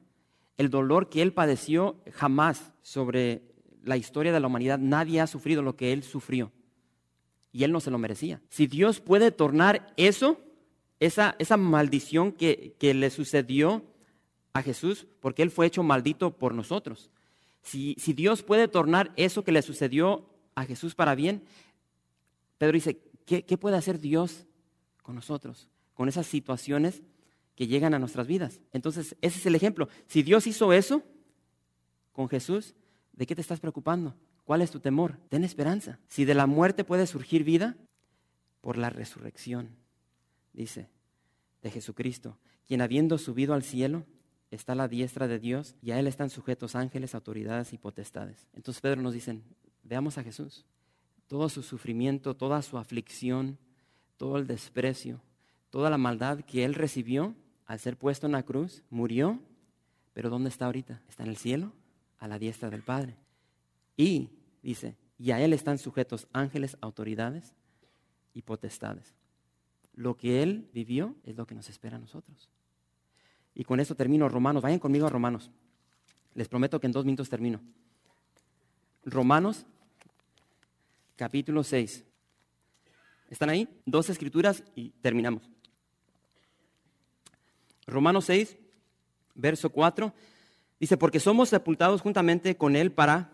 El 0.56 0.70
dolor 0.70 1.08
que 1.08 1.22
él 1.22 1.32
padeció 1.32 1.96
jamás 2.12 2.72
sobre 2.82 3.42
la 3.82 3.96
historia 3.96 4.32
de 4.32 4.40
la 4.40 4.46
humanidad, 4.46 4.78
nadie 4.78 5.20
ha 5.20 5.26
sufrido 5.26 5.62
lo 5.62 5.74
que 5.74 5.92
él 5.92 6.02
sufrió. 6.02 6.52
Y 7.50 7.64
él 7.64 7.72
no 7.72 7.80
se 7.80 7.90
lo 7.90 7.98
merecía. 7.98 8.40
Si 8.50 8.66
Dios 8.66 9.00
puede 9.00 9.32
tornar 9.32 9.92
eso, 9.96 10.38
esa, 11.00 11.34
esa 11.38 11.56
maldición 11.56 12.30
que, 12.30 12.76
que 12.78 12.94
le 12.94 13.10
sucedió 13.10 13.82
a 14.52 14.62
Jesús, 14.62 15.06
porque 15.20 15.42
él 15.42 15.50
fue 15.50 15.66
hecho 15.66 15.82
maldito 15.82 16.36
por 16.36 16.54
nosotros. 16.54 17.10
Si, 17.62 17.94
Dios 18.14 18.42
puede 18.42 18.68
tornar 18.68 19.12
eso 19.16 19.44
que 19.44 19.52
le 19.52 19.62
sucedió 19.62 20.28
a 20.54 20.64
Jesús 20.64 20.94
para 20.94 21.14
bien, 21.14 21.44
Pedro 22.58 22.72
dice, 22.72 23.00
¿qué, 23.26 23.44
¿qué, 23.44 23.56
puede 23.58 23.76
hacer 23.76 24.00
Dios 24.00 24.46
con 25.02 25.14
nosotros? 25.14 25.68
Con 25.94 26.08
esas 26.08 26.26
situaciones 26.26 27.02
que 27.54 27.66
llegan 27.66 27.94
a 27.94 27.98
nuestras 27.98 28.26
vidas. 28.26 28.60
Entonces, 28.72 29.16
ese 29.20 29.38
es 29.38 29.46
el 29.46 29.54
ejemplo. 29.54 29.88
Si 30.06 30.22
Dios 30.22 30.46
hizo 30.46 30.72
eso 30.72 31.02
con 32.12 32.28
Jesús, 32.28 32.74
¿de 33.12 33.26
qué 33.26 33.34
te 33.34 33.42
estás 33.42 33.60
preocupando? 33.60 34.14
¿Cuál 34.44 34.62
es 34.62 34.70
tu 34.70 34.80
temor? 34.80 35.18
Ten 35.28 35.44
esperanza. 35.44 36.00
Si 36.08 36.24
de 36.24 36.34
la 36.34 36.46
muerte 36.46 36.84
puede 36.84 37.06
surgir 37.06 37.44
vida, 37.44 37.76
por 38.60 38.76
la 38.76 38.90
resurrección, 38.90 39.70
dice, 40.52 40.88
de 41.62 41.70
Jesucristo, 41.70 42.38
quien 42.66 42.82
habiendo 42.82 43.18
subido 43.18 43.54
al 43.54 43.62
cielo, 43.62 44.04
está 44.50 44.74
la 44.74 44.88
diestra 44.88 45.28
de 45.28 45.38
Dios 45.38 45.76
y 45.82 45.92
a 45.92 45.98
Él 45.98 46.06
están 46.06 46.30
sujetos 46.30 46.74
ángeles, 46.74 47.14
autoridades 47.14 47.72
y 47.72 47.78
potestades. 47.78 48.46
Entonces 48.52 48.80
Pedro 48.80 49.00
nos 49.00 49.14
dice, 49.14 49.40
veamos 49.84 50.18
a 50.18 50.22
Jesús. 50.22 50.66
Todo 51.26 51.48
su 51.48 51.62
sufrimiento, 51.62 52.34
toda 52.34 52.60
su 52.62 52.76
aflicción, 52.76 53.58
todo 54.16 54.36
el 54.36 54.46
desprecio, 54.46 55.20
toda 55.70 55.88
la 55.90 55.98
maldad 55.98 56.40
que 56.40 56.64
Él 56.64 56.74
recibió, 56.74 57.34
al 57.66 57.78
ser 57.78 57.96
puesto 57.96 58.26
en 58.26 58.32
la 58.32 58.42
cruz, 58.42 58.82
murió, 58.90 59.40
pero 60.12 60.28
¿dónde 60.28 60.48
está 60.48 60.66
ahorita? 60.66 61.00
Está 61.08 61.22
en 61.22 61.28
el 61.28 61.36
cielo, 61.36 61.72
a 62.18 62.26
la 62.26 62.38
diestra 62.38 62.68
del 62.68 62.82
Padre. 62.82 63.16
Y, 63.96 64.30
dice, 64.62 64.96
y 65.18 65.30
a 65.30 65.40
Él 65.40 65.52
están 65.52 65.78
sujetos 65.78 66.26
ángeles, 66.32 66.76
autoridades 66.80 67.54
y 68.34 68.42
potestades. 68.42 69.14
Lo 69.94 70.16
que 70.16 70.42
Él 70.42 70.68
vivió 70.72 71.14
es 71.24 71.36
lo 71.36 71.46
que 71.46 71.54
nos 71.54 71.68
espera 71.68 71.96
a 71.96 72.00
nosotros. 72.00 72.50
Y 73.54 73.64
con 73.64 73.80
eso 73.80 73.94
termino 73.94 74.28
Romanos. 74.28 74.62
Vayan 74.62 74.78
conmigo 74.78 75.06
a 75.06 75.10
Romanos. 75.10 75.50
Les 76.34 76.48
prometo 76.48 76.80
que 76.80 76.86
en 76.86 76.92
dos 76.92 77.04
minutos 77.04 77.28
termino. 77.28 77.60
Romanos, 79.04 79.66
capítulo 81.16 81.64
6. 81.64 82.04
¿Están 83.30 83.50
ahí? 83.50 83.68
Dos 83.86 84.10
escrituras 84.10 84.64
y 84.74 84.90
terminamos. 85.00 85.48
Romanos 87.86 88.26
6, 88.26 88.56
verso 89.34 89.70
4, 89.70 90.12
dice, 90.78 90.96
porque 90.96 91.20
somos 91.20 91.48
sepultados 91.48 92.00
juntamente 92.00 92.56
con 92.56 92.76
Él 92.76 92.92
para 92.92 93.32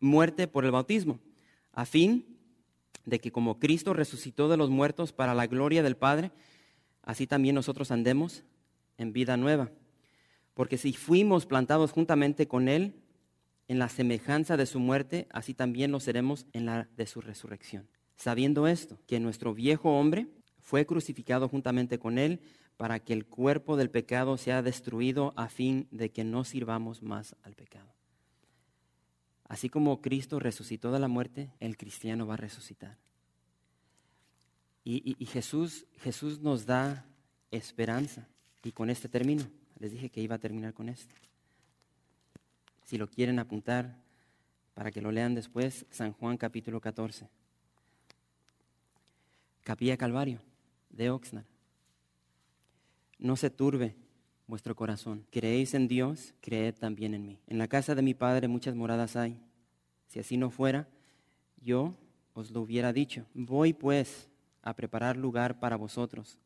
muerte 0.00 0.46
por 0.46 0.64
el 0.64 0.70
bautismo, 0.70 1.18
a 1.72 1.84
fin 1.84 2.38
de 3.04 3.18
que 3.20 3.32
como 3.32 3.58
Cristo 3.58 3.94
resucitó 3.94 4.48
de 4.48 4.56
los 4.56 4.70
muertos 4.70 5.12
para 5.12 5.34
la 5.34 5.46
gloria 5.46 5.82
del 5.82 5.96
Padre, 5.96 6.30
así 7.02 7.26
también 7.26 7.54
nosotros 7.54 7.90
andemos 7.90 8.42
en 8.98 9.12
vida 9.12 9.36
nueva. 9.36 9.70
Porque 10.54 10.76
si 10.76 10.92
fuimos 10.92 11.46
plantados 11.46 11.92
juntamente 11.92 12.46
con 12.46 12.68
Él 12.68 12.94
en 13.68 13.78
la 13.78 13.88
semejanza 13.88 14.56
de 14.56 14.66
su 14.66 14.80
muerte, 14.80 15.26
así 15.30 15.54
también 15.54 15.92
lo 15.92 16.00
seremos 16.00 16.46
en 16.52 16.66
la 16.66 16.88
de 16.96 17.06
su 17.06 17.20
resurrección. 17.20 17.88
Sabiendo 18.16 18.66
esto, 18.66 18.98
que 19.06 19.20
nuestro 19.20 19.54
viejo 19.54 19.98
hombre 19.98 20.26
fue 20.60 20.84
crucificado 20.84 21.48
juntamente 21.48 21.98
con 21.98 22.18
Él 22.18 22.40
para 22.76 23.00
que 23.00 23.12
el 23.12 23.26
cuerpo 23.26 23.76
del 23.76 23.90
pecado 23.90 24.36
sea 24.36 24.62
destruido 24.62 25.32
a 25.36 25.48
fin 25.48 25.88
de 25.90 26.10
que 26.10 26.24
no 26.24 26.44
sirvamos 26.44 27.02
más 27.02 27.36
al 27.42 27.54
pecado. 27.54 27.92
Así 29.48 29.70
como 29.70 30.02
Cristo 30.02 30.38
resucitó 30.38 30.92
de 30.92 30.98
la 30.98 31.08
muerte, 31.08 31.50
el 31.58 31.76
cristiano 31.76 32.26
va 32.26 32.34
a 32.34 32.38
resucitar. 32.38 32.98
Y, 34.84 35.26
Jesús, 35.26 35.86
Jesús 35.98 36.40
nos 36.40 36.64
da 36.64 37.04
esperanza. 37.50 38.26
Y 38.68 38.72
con 38.72 38.90
este 38.90 39.08
término, 39.08 39.44
les 39.78 39.92
dije 39.92 40.10
que 40.10 40.20
iba 40.20 40.34
a 40.34 40.38
terminar 40.38 40.74
con 40.74 40.90
esto. 40.90 41.14
Si 42.84 42.98
lo 42.98 43.08
quieren 43.08 43.38
apuntar 43.38 43.96
para 44.74 44.90
que 44.90 45.00
lo 45.00 45.10
lean 45.10 45.34
después, 45.34 45.86
San 45.88 46.12
Juan 46.12 46.36
capítulo 46.36 46.78
14. 46.78 47.30
Capilla 49.64 49.96
Calvario 49.96 50.42
de 50.90 51.08
Oxnard. 51.08 51.46
No 53.18 53.36
se 53.36 53.48
turbe 53.48 53.96
vuestro 54.46 54.76
corazón. 54.76 55.24
Creéis 55.30 55.72
en 55.72 55.88
Dios, 55.88 56.34
creed 56.42 56.74
también 56.74 57.14
en 57.14 57.24
mí. 57.24 57.38
En 57.46 57.56
la 57.56 57.68
casa 57.68 57.94
de 57.94 58.02
mi 58.02 58.12
Padre 58.12 58.48
muchas 58.48 58.74
moradas 58.74 59.16
hay. 59.16 59.40
Si 60.08 60.18
así 60.18 60.36
no 60.36 60.50
fuera, 60.50 60.86
yo 61.62 61.94
os 62.34 62.50
lo 62.50 62.60
hubiera 62.60 62.92
dicho. 62.92 63.24
Voy 63.32 63.72
pues 63.72 64.28
a 64.60 64.76
preparar 64.76 65.16
lugar 65.16 65.58
para 65.58 65.76
vosotros. 65.76 66.36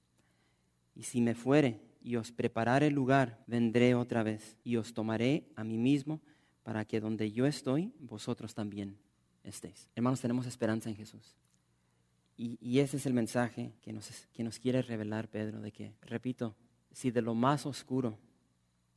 Y 0.95 1.03
si 1.03 1.21
me 1.21 1.35
fuere 1.35 1.91
y 2.03 2.17
os 2.17 2.33
preparare 2.33 2.91
lugar, 2.91 3.43
vendré 3.47 3.95
otra 3.95 4.23
vez 4.23 4.57
y 4.65 4.77
os 4.77 4.95
tomaré 4.95 5.49
a 5.57 5.65
mí 5.65 5.79
mismo 5.79 6.21
para 6.63 6.85
que 6.85 7.01
donde 7.01 7.33
yo 7.33 7.47
estoy, 7.47 7.93
vosotros 7.99 8.55
también 8.55 8.99
estéis. 9.45 9.89
Hermanos, 9.95 10.21
tenemos 10.21 10.47
esperanza 10.47 10.89
en 10.89 10.97
Jesús. 10.97 11.37
Y, 12.37 12.81
ese 12.81 12.97
es 12.97 13.07
el 13.07 13.15
mensaje 13.15 13.73
que 13.83 13.93
nos, 13.93 14.11
que 14.33 14.43
nos 14.43 14.59
quiere 14.59 14.83
revelar 14.83 15.29
Pedro, 15.29 15.61
de 15.61 15.71
que, 15.71 15.95
repito, 16.01 16.57
si 16.91 17.13
de 17.13 17.23
lo 17.23 17.35
más 17.35 17.67
oscuro 17.67 18.19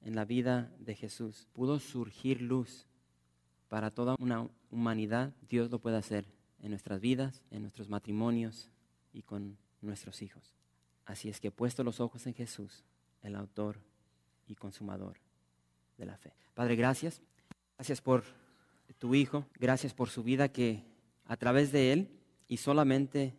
en 0.02 0.16
la 0.16 0.26
vida 0.26 0.72
de 0.80 0.96
Jesús 0.96 1.48
pudo 1.54 1.80
surgir 1.80 2.42
luz 2.42 2.88
para 3.68 3.92
toda 3.92 4.16
una 4.20 4.50
humanidad, 4.72 5.34
Dios 5.48 5.70
lo 5.70 5.80
puede 5.80 5.98
hacer 5.98 6.26
en 6.60 6.72
nuestras 6.72 7.00
vidas, 7.02 7.44
en 7.52 7.62
nuestros 7.62 7.88
matrimonios 7.88 8.72
y 9.14 9.22
con 9.22 9.58
nuestros 9.82 10.24
hijos. 10.24 10.56
Así 11.06 11.30
es 11.30 11.40
que 11.40 11.52
puesto 11.52 11.84
los 11.84 12.00
ojos 12.00 12.26
en 12.26 12.34
Jesús, 12.34 12.84
el 13.26 13.36
autor 13.36 13.80
y 14.48 14.56
consumador 14.56 15.18
de 15.98 16.06
la 16.06 16.18
fe. 16.18 16.34
Padre, 16.54 16.76
gracias. 16.76 17.22
Gracias 17.78 18.02
por 18.02 18.24
tu 19.00 19.16
Hijo. 19.16 19.46
Gracias 19.60 19.94
por 19.94 20.10
su 20.10 20.24
vida 20.24 20.50
que 20.50 20.84
a 21.26 21.38
través 21.38 21.72
de 21.72 21.94
Él 21.94 22.10
y 22.48 22.58
solamente... 22.58 23.34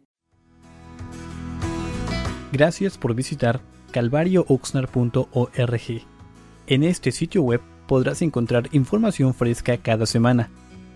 Gracias 2.52 2.96
por 2.98 3.14
visitar 3.14 3.60
calvariooxnar.org. 3.92 6.02
En 6.66 6.82
este 6.82 7.12
sitio 7.12 7.42
web 7.42 7.60
podrás 7.86 8.22
encontrar 8.22 8.68
información 8.72 9.34
fresca 9.34 9.76
cada 9.78 10.06
semana, 10.06 10.50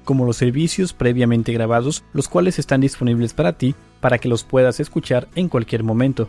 como 0.05 0.27
los 0.27 0.37
servicios 0.37 0.93
previamente 0.93 1.53
grabados, 1.53 2.03
los 2.13 2.29
cuales 2.29 2.59
están 2.59 2.81
disponibles 2.81 3.35
para 3.35 3.57
ti 3.57 3.77
para 4.01 4.19
que 4.19 4.29
los 4.29 4.43
puedas 4.45 4.81
escuchar 4.81 5.29
en 5.35 5.49
cualquier 5.49 5.85
momento. 5.85 6.29